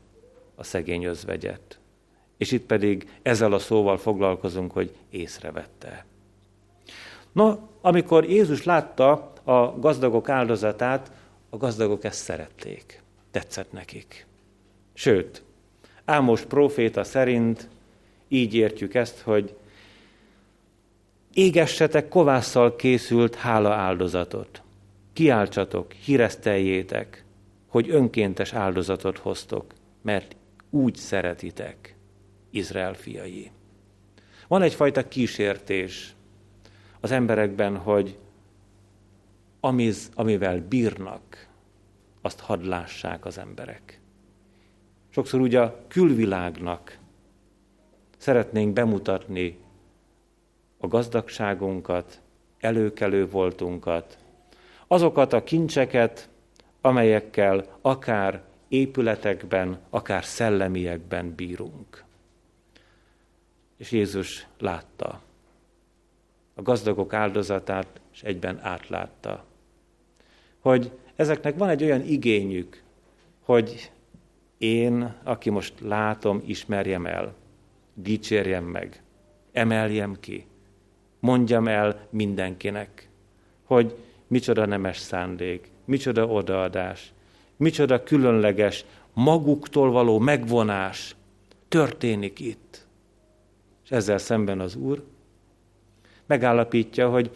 a 0.56 0.64
szegény 0.64 1.04
özvegyet. 1.04 1.80
És 2.38 2.52
itt 2.52 2.66
pedig 2.66 3.10
ezzel 3.22 3.54
a 3.54 3.60
szóval 3.60 3.98
foglalkozunk, 3.98 4.72
hogy 4.72 4.96
észrevette. 5.10 6.06
No, 7.32 7.58
amikor 7.82 8.30
Jézus 8.30 8.64
látta 8.64 9.34
a 9.44 9.80
gazdagok 9.80 10.30
áldozatát, 10.30 11.12
a 11.50 11.58
gazdagok 11.58 12.04
ezt 12.04 12.24
szerették. 12.24 13.02
Tetszett 13.32 13.72
nekik. 13.72 14.26
Sőt, 14.94 15.44
Ámos 16.06 16.42
próféta 16.42 17.04
szerint 17.04 17.68
így 18.28 18.54
értjük 18.54 18.94
ezt, 18.94 19.20
hogy 19.20 19.56
égessetek 21.34 22.08
kovásszal 22.08 22.76
készült 22.76 23.36
hála 23.36 23.74
áldozatot. 23.74 24.62
Kiáltsatok, 25.14 25.92
híreszteljétek, 25.92 27.26
hogy 27.68 27.90
önkéntes 27.90 28.54
áldozatot 28.54 29.18
hoztok, 29.18 29.74
mert 30.02 30.36
úgy 30.70 30.96
szeretitek, 30.96 31.96
Izrael 32.50 32.94
fiai. 32.94 33.52
Van 34.48 34.62
egyfajta 34.62 35.08
kísértés 35.08 36.16
az 37.00 37.12
emberekben, 37.12 37.78
hogy 37.78 38.18
amiz, 39.60 40.12
amivel 40.16 40.66
bírnak, 40.70 41.48
azt 42.22 42.40
hadd 42.40 42.68
lássák 42.68 43.26
az 43.26 43.38
emberek. 43.38 44.00
Sokszor 45.10 45.40
úgy 45.40 45.56
a 45.56 45.86
külvilágnak 45.88 47.00
szeretnénk 48.18 48.74
bemutatni 48.74 49.58
a 50.78 50.88
gazdagságunkat, 50.88 52.22
előkelő 52.60 53.28
voltunkat, 53.28 54.18
azokat 54.92 55.34
a 55.34 55.44
kincseket, 55.44 56.30
amelyekkel 56.82 57.66
akár 57.82 58.42
épületekben, 58.68 59.80
akár 59.90 60.24
szellemiekben 60.26 61.36
bírunk. 61.36 62.04
És 63.78 63.92
Jézus 63.92 64.48
látta 64.60 65.22
a 66.54 66.62
gazdagok 66.62 67.14
áldozatát, 67.14 68.02
és 68.14 68.24
egyben 68.24 68.60
átlátta, 68.62 69.44
hogy 70.60 70.92
ezeknek 71.16 71.58
van 71.58 71.70
egy 71.70 71.84
olyan 71.84 72.02
igényük, 72.02 72.84
hogy 73.40 73.92
én, 74.58 75.14
aki 75.24 75.50
most 75.50 75.74
látom, 75.80 76.42
ismerjem 76.46 77.06
el, 77.06 77.34
dicsérjem 77.94 78.64
meg, 78.64 79.04
emeljem 79.52 80.20
ki, 80.20 80.46
mondjam 81.20 81.68
el 81.68 82.08
mindenkinek, 82.10 83.10
hogy 83.64 83.96
micsoda 84.32 84.66
nemes 84.66 84.98
szándék, 84.98 85.72
micsoda 85.86 86.26
odaadás, 86.26 87.14
micsoda 87.58 88.04
különleges, 88.04 88.86
maguktól 89.14 89.92
való 89.92 90.20
megvonás 90.20 91.16
történik 91.68 92.40
itt. 92.40 92.88
És 93.84 93.92
ezzel 93.92 94.18
szemben 94.18 94.60
az 94.60 94.76
Úr 94.76 95.04
megállapítja, 96.26 97.10
hogy 97.10 97.32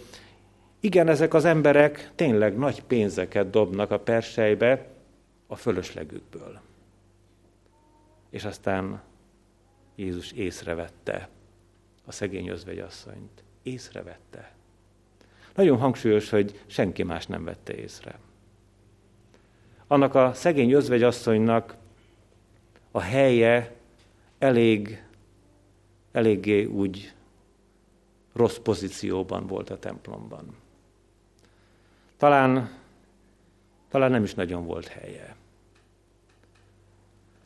igen, 0.80 1.08
ezek 1.08 1.34
az 1.34 1.46
emberek 1.46 2.12
tényleg 2.16 2.58
nagy 2.58 2.84
pénzeket 2.84 3.50
dobnak 3.50 3.92
a 3.92 4.00
persejbe 4.00 4.88
a 5.48 5.56
fölöslegükből. 5.56 6.60
És 8.30 8.46
aztán 8.46 9.02
Jézus 9.96 10.32
észrevette 10.32 11.30
a 12.06 12.12
szegény 12.12 12.48
özvegyasszonyt. 12.48 13.44
Észrevette. 13.64 14.55
Nagyon 15.56 15.78
hangsúlyos, 15.78 16.30
hogy 16.30 16.62
senki 16.66 17.04
más 17.04 17.26
nem 17.26 17.44
vette 17.44 17.76
észre. 17.76 18.20
Annak 19.88 20.16
a 20.16 20.34
szegény 20.34 20.72
özvegyasszonynak 20.72 21.76
a 22.92 23.00
helye 23.00 23.76
elég, 24.40 25.04
eléggé 26.12 26.64
úgy 26.64 27.14
rossz 28.34 28.58
pozícióban 28.58 29.48
volt 29.48 29.70
a 29.70 29.80
templomban. 29.80 30.56
Talán, 32.18 32.70
talán 33.90 34.12
nem 34.12 34.24
is 34.24 34.34
nagyon 34.34 34.66
volt 34.66 34.88
helye. 34.88 35.36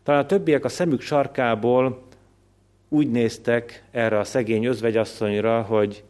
Talán 0.03 0.24
a 0.24 0.26
többiek 0.26 0.66
a 0.66 0.70
szemük 0.70 1.01
sarkából 1.01 2.03
úgy 2.89 3.12
néztek 3.12 3.84
erre 3.91 4.20
a 4.20 4.24
szegény 4.24 4.66
özvegyasszonyra, 4.66 5.62
hogy 5.62 6.03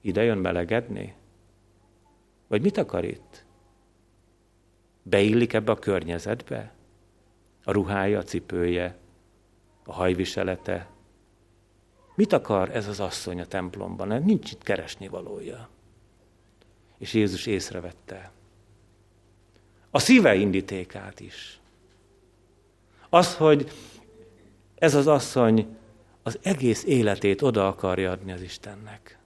ide 0.00 0.22
jön 0.22 0.38
melegedni? 0.38 1.14
Vagy 2.46 2.62
mit 2.62 2.76
akar 2.76 3.04
itt? 3.04 3.44
Beillik 5.02 5.52
ebbe 5.52 5.72
a 5.72 5.78
környezetbe? 5.78 6.72
A 7.64 7.72
ruhája, 7.72 8.18
a 8.18 8.22
cipője, 8.22 8.96
a 9.84 9.92
hajviselete? 9.92 10.88
Mit 12.14 12.32
akar 12.32 12.76
ez 12.76 12.88
az 12.88 13.00
asszony 13.00 13.40
a 13.40 13.46
templomban? 13.46 14.22
Nincs 14.22 14.52
itt 14.52 14.62
keresni 14.62 15.08
valója. 15.08 15.68
És 16.98 17.14
Jézus 17.14 17.46
észrevette. 17.46 18.32
A 19.90 19.98
szíve 19.98 20.34
indítékát 20.34 21.20
is. 21.20 21.60
Az, 23.08 23.36
hogy 23.36 23.70
ez 24.74 24.94
az 24.94 25.06
asszony 25.06 25.76
az 26.22 26.38
egész 26.42 26.84
életét 26.84 27.42
oda 27.42 27.66
akarja 27.66 28.10
adni 28.10 28.32
az 28.32 28.42
Istennek. 28.42 29.19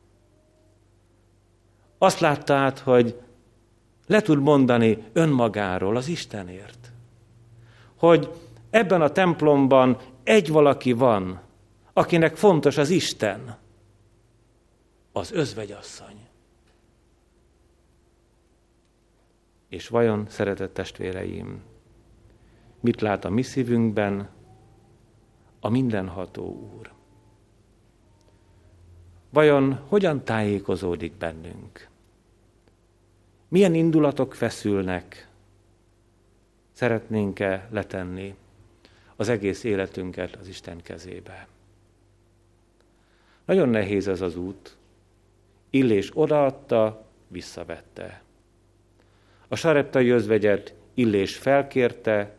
Azt 2.04 2.20
látta 2.20 2.54
át, 2.54 2.78
hogy 2.78 3.20
le 4.06 4.20
tud 4.20 4.38
mondani 4.38 5.04
önmagáról 5.12 5.96
az 5.96 6.08
Istenért. 6.08 6.92
Hogy 7.96 8.30
ebben 8.70 9.02
a 9.02 9.08
templomban 9.08 9.98
egy 10.22 10.50
valaki 10.50 10.92
van, 10.92 11.40
akinek 11.92 12.36
fontos 12.36 12.76
az 12.76 12.90
Isten, 12.90 13.56
az 15.12 15.32
özvegyasszony. 15.32 16.26
És 19.68 19.88
vajon, 19.88 20.26
szeretett 20.28 20.74
testvéreim, 20.74 21.62
mit 22.80 23.00
lát 23.00 23.24
a 23.24 23.30
mi 23.30 23.42
szívünkben 23.42 24.28
a 25.60 25.68
mindenható 25.68 26.70
Úr? 26.78 26.92
Vajon 29.30 29.80
hogyan 29.88 30.24
tájékozódik 30.24 31.12
bennünk? 31.12 31.92
Milyen 33.48 33.74
indulatok 33.74 34.34
feszülnek? 34.34 35.28
Szeretnénk-e 36.72 37.68
letenni 37.70 38.34
az 39.16 39.28
egész 39.28 39.64
életünket 39.64 40.36
az 40.36 40.48
Isten 40.48 40.82
kezébe? 40.82 41.48
Nagyon 43.44 43.68
nehéz 43.68 44.08
ez 44.08 44.20
az 44.20 44.36
út. 44.36 44.76
Illés 45.70 46.10
odaadta, 46.14 47.06
visszavette. 47.28 48.22
A 49.48 49.56
sareptai 49.56 50.08
özvegyet 50.08 50.74
Illés 50.94 51.36
felkérte, 51.36 52.36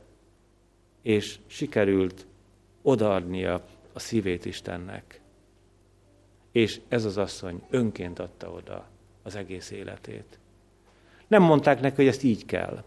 és 1.02 1.40
sikerült 1.48 2.26
odaadnia 2.82 3.66
a 3.94 4.00
szívét 4.00 4.46
Istennek. 4.46 5.22
És 6.52 6.82
ez 6.88 7.06
az 7.06 7.18
asszony 7.18 7.64
önként 7.70 8.20
adta 8.20 8.52
oda 8.52 8.88
az 9.24 9.36
egész 9.36 9.72
életét. 9.72 10.40
Nem 11.28 11.44
mondták 11.44 11.82
neki, 11.82 11.96
hogy 11.96 12.08
ezt 12.08 12.24
így 12.24 12.46
kell. 12.46 12.84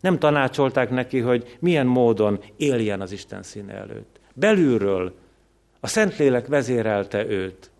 Nem 0.00 0.18
tanácsolták 0.18 0.90
neki, 0.90 1.18
hogy 1.18 1.56
milyen 1.60 1.86
módon 1.86 2.40
éljen 2.56 3.00
az 3.00 3.12
Isten 3.12 3.42
színe 3.42 3.72
előtt. 3.72 4.20
Belülről 4.34 5.14
a 5.80 5.86
Szentlélek 5.86 6.46
vezérelte 6.46 7.26
őt, 7.26 7.70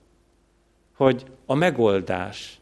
hogy 0.93 1.27
a 1.47 1.55
megoldás 1.55 2.61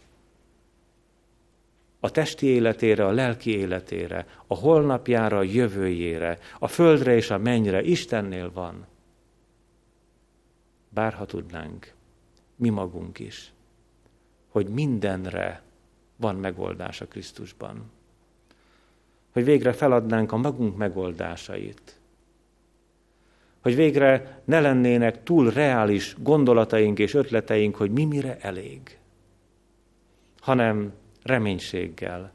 a 2.01 2.11
testi 2.11 2.47
életére, 2.47 3.07
a 3.07 3.11
lelki 3.11 3.57
életére, 3.57 4.27
a 4.47 4.55
holnapjára, 4.55 5.39
a 5.39 5.43
jövőjére, 5.43 6.39
a 6.59 6.69
földre 6.69 7.15
és 7.15 7.31
a 7.31 7.39
mennyre 7.39 7.83
Istennél 7.83 8.53
van. 8.53 8.87
Bárha 10.89 11.27
tudnánk, 11.27 11.95
mi 12.57 12.69
magunk 12.69 13.19
is, 13.19 13.53
hogy 14.49 14.69
mindenre 14.69 15.63
van 16.23 16.37
megoldás 16.37 17.01
a 17.01 17.07
Krisztusban. 17.07 17.91
Hogy 19.33 19.45
végre 19.45 19.73
feladnánk 19.73 20.33
a 20.33 20.37
magunk 20.37 20.77
megoldásait. 20.77 22.01
Hogy 23.61 23.75
végre 23.75 24.43
ne 24.45 24.61
lennének 24.61 25.23
túl 25.23 25.51
reális 25.51 26.17
gondolataink 26.19 26.99
és 26.99 27.15
ötleteink, 27.15 27.77
hogy 27.77 27.91
mi 27.91 28.05
mire 28.05 28.39
elég. 28.41 28.99
Hanem 30.41 30.93
reménységgel, 31.23 32.33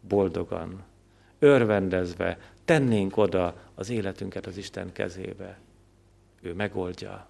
boldogan, 0.00 0.84
örvendezve 1.38 2.38
tennénk 2.64 3.16
oda 3.16 3.54
az 3.74 3.90
életünket 3.90 4.46
az 4.46 4.56
Isten 4.56 4.92
kezébe. 4.92 5.58
Ő 6.40 6.54
megoldja, 6.54 7.28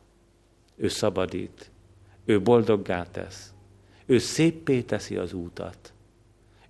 ő 0.76 0.88
szabadít, 0.88 1.70
ő 2.24 2.42
boldoggá 2.42 3.02
tesz, 3.02 3.54
ő 4.06 4.18
széppé 4.18 4.82
teszi 4.82 5.16
az 5.16 5.32
útat, 5.32 5.92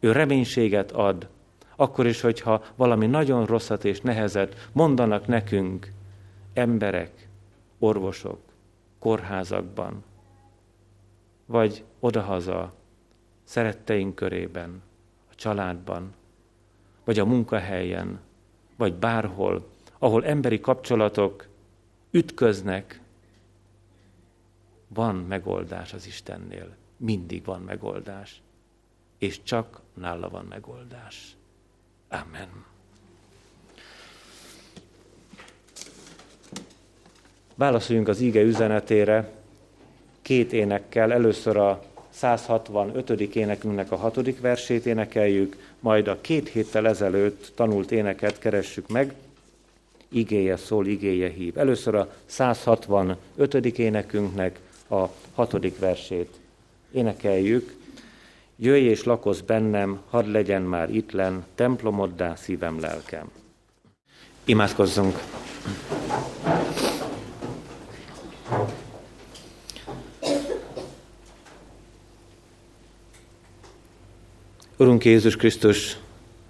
ő 0.01 0.13
reménységet 0.13 0.93
ad, 0.93 1.29
akkor 1.77 2.07
is, 2.07 2.21
hogyha 2.21 2.65
valami 2.77 3.07
nagyon 3.07 3.47
rosszat 3.47 3.85
és 3.85 4.01
nehezet 4.01 4.69
mondanak 4.73 5.27
nekünk, 5.27 5.93
emberek, 6.53 7.29
orvosok, 7.79 8.39
kórházakban, 8.99 10.05
vagy 11.47 11.85
odahaza, 12.01 12.73
szeretteink 13.45 14.15
körében, 14.15 14.83
a 15.31 15.35
családban, 15.35 16.15
vagy 17.05 17.19
a 17.19 17.25
munkahelyen, 17.25 18.21
vagy 18.77 18.95
bárhol, 18.95 19.69
ahol 19.99 20.25
emberi 20.25 20.61
kapcsolatok 20.61 21.47
ütköznek, 22.11 23.01
van 24.89 25.17
megoldás 25.17 25.93
az 25.93 26.07
Istennél. 26.07 26.77
Mindig 26.97 27.45
van 27.45 27.61
megoldás. 27.61 28.43
És 29.19 29.43
csak 29.43 29.81
nála 29.95 30.29
van 30.29 30.45
megoldás. 30.45 31.37
Amen. 32.09 32.65
Válaszoljunk 37.55 38.09
az 38.09 38.21
íge 38.21 38.41
üzenetére 38.41 39.33
két 40.23 40.53
énekkel. 40.53 41.13
Először 41.13 41.57
a 41.57 41.83
165. 42.11 43.11
énekünknek 43.21 43.93
a 43.93 43.97
hatodik 43.97 44.41
versét 44.41 44.87
énekeljük, 44.87 45.57
majd 45.81 46.09
a 46.09 46.21
két 46.21 46.49
héttel 46.49 46.89
ezelőtt 46.89 47.53
tanult 47.55 47.91
éneket 47.91 48.39
keressük 48.39 48.89
meg, 48.89 49.15
igéje 50.09 50.57
szól, 50.57 50.87
igéje 50.87 51.29
hív. 51.29 51.59
Először 51.59 51.95
a 51.95 52.13
165. 52.27 53.55
énekünknek 53.79 54.61
a 54.89 55.05
hatodik 55.35 55.79
versét 55.79 56.41
énekeljük. 56.93 57.75
Jöjj 58.57 58.89
és 58.89 59.05
lakozz 59.05 59.41
bennem, 59.41 60.01
hadd 60.11 60.31
legyen 60.31 60.63
már 60.63 60.91
ittlen, 60.91 61.45
templomoddá 61.55 62.35
szívem, 62.35 62.81
lelkem. 62.81 63.31
Imádkozzunk! 64.45 65.19
Urunk 74.77 75.05
Jézus 75.05 75.37
Krisztus, 75.37 75.97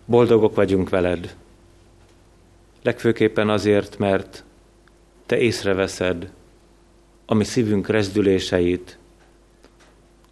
boldogok 0.05 0.55
vagyunk 0.55 0.89
veled. 0.89 1.37
Legfőképpen 2.83 3.49
azért, 3.49 3.99
mert 3.99 4.45
Te 5.27 5.39
észreveszed 5.39 6.33
a 7.27 7.35
mi 7.35 7.45
szívünk 7.45 7.89
rezdüléseit, 7.89 8.99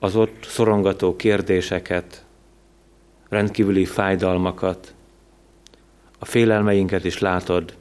az 0.05 0.17
ott 0.17 0.45
szorongató 0.45 1.17
kérdéseket, 1.17 2.25
rendkívüli 3.29 3.85
fájdalmakat, 3.85 4.95
a 6.19 6.25
félelmeinket 6.25 7.05
is 7.05 7.19
látod, 7.19 7.77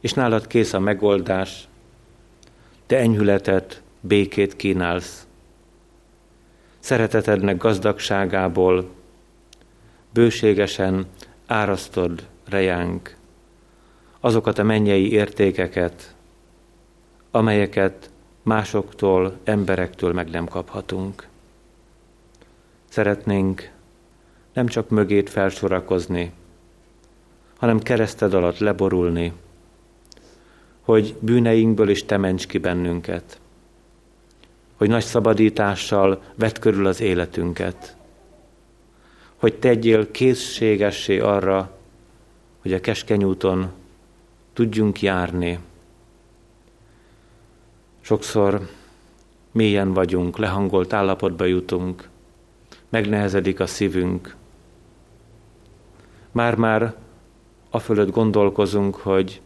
és 0.00 0.12
nálad 0.12 0.46
kész 0.46 0.72
a 0.72 0.78
megoldás, 0.78 1.68
te 2.86 2.98
enyhületet, 2.98 3.82
békét 4.00 4.56
kínálsz. 4.56 5.26
Szeretetednek 6.78 7.56
gazdagságából 7.56 8.90
bőségesen 10.12 11.06
árasztod 11.46 12.26
rejánk 12.48 13.16
azokat 14.20 14.58
a 14.58 14.62
mennyei 14.62 15.12
értékeket, 15.12 16.14
amelyeket 17.30 18.10
másoktól, 18.46 19.38
emberektől 19.44 20.12
meg 20.12 20.30
nem 20.30 20.46
kaphatunk. 20.46 21.28
Szeretnénk 22.88 23.70
nem 24.52 24.66
csak 24.66 24.88
mögét 24.88 25.30
felsorakozni, 25.30 26.32
hanem 27.56 27.78
kereszted 27.80 28.34
alatt 28.34 28.58
leborulni, 28.58 29.32
hogy 30.80 31.16
bűneinkből 31.20 31.88
is 31.88 32.04
te 32.04 32.16
ments 32.16 32.46
ki 32.46 32.58
bennünket, 32.58 33.40
hogy 34.76 34.88
nagy 34.88 35.04
szabadítással 35.04 36.22
vett 36.34 36.58
körül 36.58 36.86
az 36.86 37.00
életünket, 37.00 37.96
hogy 39.36 39.54
tegyél 39.54 40.10
készségessé 40.10 41.18
arra, 41.18 41.78
hogy 42.62 42.72
a 42.72 42.80
keskeny 42.80 43.24
úton 43.24 43.72
tudjunk 44.52 45.02
járni. 45.02 45.58
Sokszor 48.06 48.68
mélyen 49.52 49.92
vagyunk, 49.92 50.36
lehangolt 50.36 50.92
állapotba 50.92 51.44
jutunk, 51.44 52.08
megnehezedik 52.88 53.60
a 53.60 53.66
szívünk. 53.66 54.36
Már-már 56.32 56.94
a 57.70 57.78
fölött 57.78 58.10
gondolkozunk, 58.10 58.94
hogy 58.94 59.40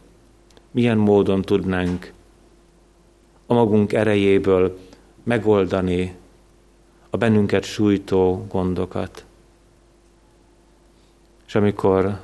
milyen 0.71 0.97
módon 0.97 1.41
tudnánk 1.41 2.13
a 3.45 3.53
magunk 3.53 3.93
erejéből 3.93 4.79
megoldani 5.23 6.15
a 7.09 7.17
bennünket 7.17 7.63
sújtó 7.63 8.45
gondokat. 8.49 9.25
És 11.47 11.55
amikor 11.55 12.19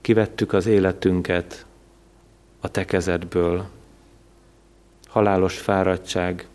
kivettük 0.00 0.52
az 0.52 0.66
életünket 0.66 1.66
a 2.60 2.68
te 2.68 2.84
kezedből, 2.84 3.74
halálos 5.16 5.58
fáradtság, 5.58 6.48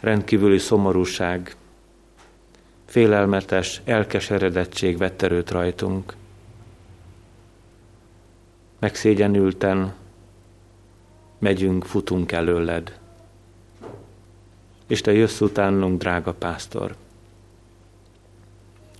rendkívüli 0.00 0.58
szomorúság, 0.58 1.56
félelmetes 2.84 3.80
elkeseredettség 3.84 4.98
vett 4.98 5.22
erőt 5.22 5.50
rajtunk. 5.50 6.14
Megszégyenülten 8.78 9.94
megyünk, 11.38 11.84
futunk 11.84 12.32
előled, 12.32 12.98
és 14.86 15.00
te 15.00 15.12
jössz 15.12 15.40
utánunk, 15.40 15.98
drága 15.98 16.32
pásztor. 16.32 16.96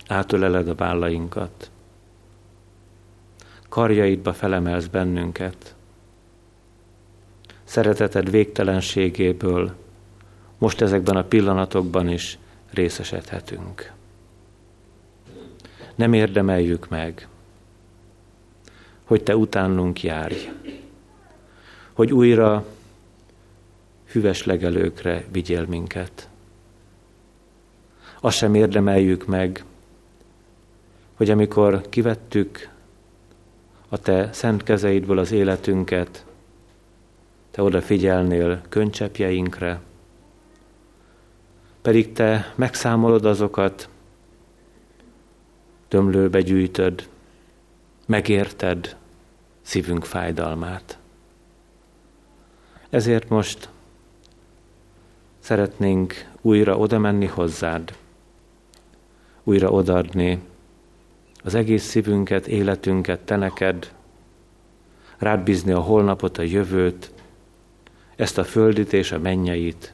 Átöleled 0.07 0.67
a 0.67 0.75
vállainkat, 0.75 1.71
karjaidba 3.69 4.33
felemelsz 4.33 4.87
bennünket, 4.87 5.72
szereteted 7.73 8.29
végtelenségéből 8.29 9.75
most 10.57 10.81
ezekben 10.81 11.15
a 11.15 11.23
pillanatokban 11.23 12.09
is 12.09 12.37
részesedhetünk. 12.71 13.91
Nem 15.95 16.13
érdemeljük 16.13 16.89
meg, 16.89 17.27
hogy 19.03 19.23
te 19.23 19.35
utánunk 19.35 20.03
járj, 20.03 20.49
hogy 21.93 22.11
újra 22.11 22.65
hüves 24.05 24.45
legelőkre 24.45 25.25
vigyél 25.31 25.65
minket. 25.65 26.29
Azt 28.19 28.37
sem 28.37 28.55
érdemeljük 28.55 29.25
meg, 29.25 29.63
hogy 31.13 31.29
amikor 31.29 31.81
kivettük 31.89 32.69
a 33.89 33.97
te 33.97 34.29
szent 34.31 34.63
kezeidből 34.63 35.17
az 35.17 35.31
életünket, 35.31 36.25
te 37.53 37.61
odafigyelnél 37.61 38.61
könycsepjeinkre, 38.69 39.81
pedig 41.81 42.11
te 42.13 42.53
megszámolod 42.55 43.25
azokat, 43.25 43.89
tömlőbe 45.87 46.41
gyűjtöd, 46.41 47.09
megérted 48.05 48.95
szívünk 49.61 50.05
fájdalmát. 50.05 50.97
Ezért 52.89 53.29
most 53.29 53.69
szeretnénk 55.39 56.13
újra 56.41 56.77
oda 56.77 56.99
menni 56.99 57.25
hozzád, 57.25 57.97
újra 59.43 59.69
odaadni 59.69 60.41
az 61.43 61.55
egész 61.55 61.83
szívünket, 61.83 62.47
életünket 62.47 63.19
te 63.19 63.35
neked, 63.35 63.93
rád 65.17 65.43
bízni 65.43 65.71
a 65.71 65.79
holnapot, 65.79 66.37
a 66.37 66.41
jövőt, 66.41 67.11
ezt 68.15 68.37
a 68.37 68.43
földit 68.43 68.93
és 68.93 69.11
a 69.11 69.19
mennyeit. 69.19 69.93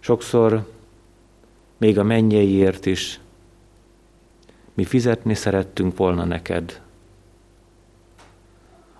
Sokszor 0.00 0.72
még 1.76 1.98
a 1.98 2.02
mennyeiért 2.02 2.86
is 2.86 3.20
mi 4.74 4.84
fizetni 4.84 5.34
szerettünk 5.34 5.96
volna 5.96 6.24
neked. 6.24 6.82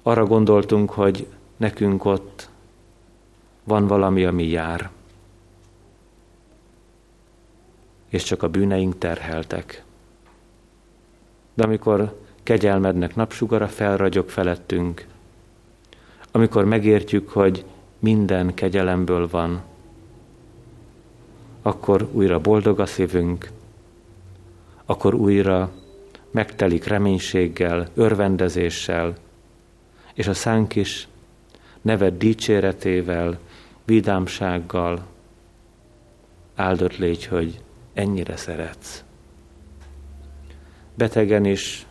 Arra 0.02 0.24
gondoltunk, 0.24 0.90
hogy 0.90 1.26
nekünk 1.56 2.04
ott 2.04 2.48
van 3.64 3.86
valami, 3.86 4.24
ami 4.24 4.48
jár. 4.48 4.90
És 8.08 8.22
csak 8.22 8.42
a 8.42 8.48
bűneink 8.48 8.98
terheltek. 8.98 9.84
De 11.54 11.62
amikor 11.62 12.20
kegyelmednek 12.42 13.14
napsugara 13.14 13.68
felragyog 13.68 14.28
felettünk, 14.28 15.06
amikor 16.36 16.64
megértjük, 16.64 17.28
hogy 17.28 17.64
minden 17.98 18.54
kegyelemből 18.54 19.28
van, 19.28 19.62
akkor 21.62 22.08
újra 22.12 22.40
boldog 22.40 22.80
a 22.80 22.86
szívünk, 22.86 23.50
akkor 24.84 25.14
újra 25.14 25.70
megtelik 26.30 26.84
reménységgel, 26.84 27.88
örvendezéssel, 27.94 29.16
és 30.14 30.26
a 30.26 30.34
szánk 30.34 30.76
is 30.76 31.08
neved 31.82 32.18
dicséretével, 32.18 33.38
vidámsággal 33.84 35.06
áldott 36.54 36.96
légy, 36.96 37.26
hogy 37.26 37.60
ennyire 37.92 38.36
szeretsz. 38.36 39.04
Betegen 40.94 41.44
is, 41.44 41.86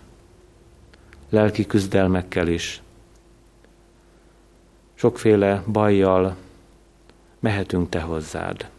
lelki 1.29 1.65
küzdelmekkel 1.65 2.47
is, 2.47 2.82
sokféle 5.03 5.63
bajjal 5.67 6.35
mehetünk 7.39 7.89
Te 7.89 7.99
hozzád. 7.99 8.69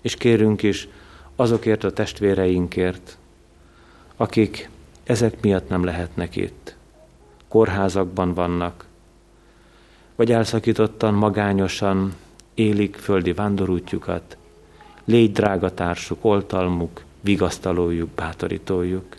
És 0.00 0.14
kérünk 0.14 0.62
is 0.62 0.88
azokért 1.36 1.84
a 1.84 1.92
testvéreinkért, 1.92 3.18
akik 4.16 4.70
ezek 5.04 5.40
miatt 5.40 5.68
nem 5.68 5.84
lehetnek 5.84 6.36
itt. 6.36 6.76
Kórházakban 7.48 8.34
vannak, 8.34 8.84
vagy 10.16 10.32
elszakítottan, 10.32 11.14
magányosan 11.14 12.14
élik 12.54 12.96
földi 12.96 13.32
vándorútjukat, 13.32 14.36
légy 15.04 15.32
drága 15.32 15.74
társuk, 15.74 16.24
oltalmuk, 16.24 17.02
vigasztalójuk, 17.20 18.08
bátorítójuk. 18.08 19.16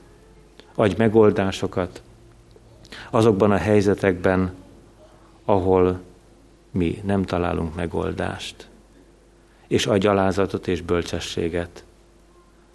Adj 0.76 0.93
megoldásokat 0.97 2.01
azokban 3.09 3.51
a 3.51 3.57
helyzetekben, 3.57 4.53
ahol 5.45 5.99
mi 6.72 7.01
nem 7.05 7.24
találunk 7.24 7.76
megoldást. 7.76 8.67
És 9.67 9.86
adj 9.86 10.07
alázatot 10.07 10.67
és 10.67 10.82
bölcsességet, 10.82 11.84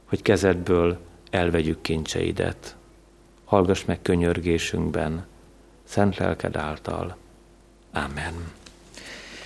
hogy 0.04 0.22
kezedből 0.22 0.98
elvegyük 1.30 1.80
kincseidet. 1.80 2.76
Hallgass 3.44 3.84
meg 3.84 4.02
könyörgésünkben, 4.02 5.26
szent 5.84 6.16
lelked 6.16 6.56
által. 6.56 7.16
Amen. 7.92 8.34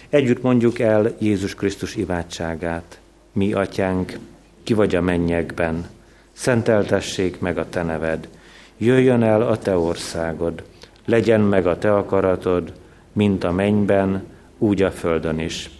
Együtt 0.09 0.43
mondjuk 0.43 0.79
el 0.79 1.15
Jézus 1.19 1.55
Krisztus 1.55 1.97
imádságát. 1.97 3.01
Mi, 3.33 3.53
atyánk, 3.53 4.19
ki 4.63 4.75
vagy 4.75 4.95
a 4.95 5.01
mennyekben, 5.01 5.89
szenteltessék 6.33 7.41
meg 7.41 7.59
a 7.59 7.69
te 7.69 7.83
neved, 7.83 8.29
jöjjön 8.77 9.23
el 9.23 9.43
a 9.43 9.59
te 9.59 9.77
országod, 9.77 10.63
legyen 11.05 11.41
meg 11.41 11.67
a 11.67 11.79
te 11.79 11.95
akaratod, 11.95 12.73
mint 13.13 13.45
a 13.45 13.53
mennyben, 13.53 14.27
úgy 14.61 14.83
a 14.83 14.91
földön 14.91 15.39
is. 15.39 15.71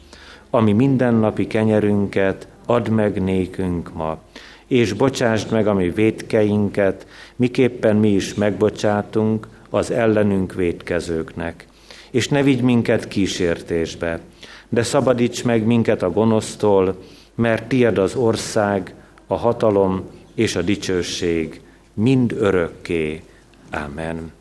Ami 0.51 0.73
mindennapi 0.73 1.47
kenyerünket 1.47 2.49
add 2.67 2.91
meg 2.91 3.23
nékünk 3.23 3.93
ma, 3.93 4.19
és 4.67 4.93
bocsásd 4.93 5.53
meg 5.53 5.67
a 5.67 5.75
mi 5.75 5.91
védkeinket, 5.91 7.07
miképpen 7.37 7.97
mi 7.97 8.09
is 8.09 8.35
megbocsátunk 8.35 9.49
az 9.71 9.91
ellenünk 9.91 10.55
védkezőknek. 10.55 11.67
És 12.11 12.29
ne 12.29 12.43
vigy 12.43 12.63
minket 12.63 13.09
kísértésbe, 13.09 14.21
de 14.69 14.83
szabadíts 14.83 15.45
meg 15.45 15.65
minket 15.65 16.03
a 16.03 16.11
gonosztól, 16.11 16.97
mert 17.35 17.69
tied 17.69 17.99
az 17.99 18.15
ország, 18.15 18.95
a 19.27 19.35
hatalom 19.35 20.05
és 20.35 20.57
a 20.57 20.63
dicsőség 20.63 21.61
mind 21.95 22.33
örökké. 22.33 23.23
Amen. 23.71 24.33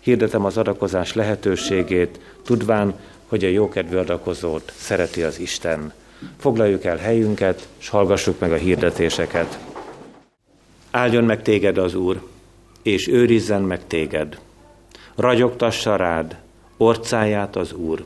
Hirdetem 0.00 0.44
az 0.44 0.56
adakozás 0.56 1.14
lehetőségét, 1.14 2.20
tudván, 2.44 2.94
hogy 3.30 3.44
a 3.44 3.48
jókedvű 3.48 3.96
adakozót 3.96 4.72
szereti 4.76 5.22
az 5.22 5.38
Isten. 5.38 5.92
Foglaljuk 6.38 6.84
el 6.84 6.96
helyünket, 6.96 7.68
és 7.78 7.88
hallgassuk 7.88 8.38
meg 8.38 8.52
a 8.52 8.56
hirdetéseket. 8.56 9.58
Áldjon 10.90 11.24
meg 11.24 11.42
téged 11.42 11.78
az 11.78 11.94
Úr, 11.94 12.22
és 12.82 13.08
őrizzen 13.08 13.62
meg 13.62 13.86
téged. 13.86 14.38
Ragyogtassa 15.14 15.96
rád 15.96 16.36
orcáját 16.76 17.56
az 17.56 17.72
Úr, 17.72 18.04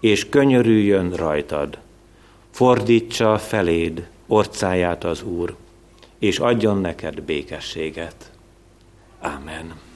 és 0.00 0.28
könyörüljön 0.28 1.12
rajtad. 1.12 1.78
Fordítsa 2.50 3.38
feléd 3.38 4.08
orcáját 4.26 5.04
az 5.04 5.22
Úr, 5.22 5.56
és 6.18 6.38
adjon 6.38 6.80
neked 6.80 7.20
békességet. 7.20 8.30
Amen. 9.20 9.89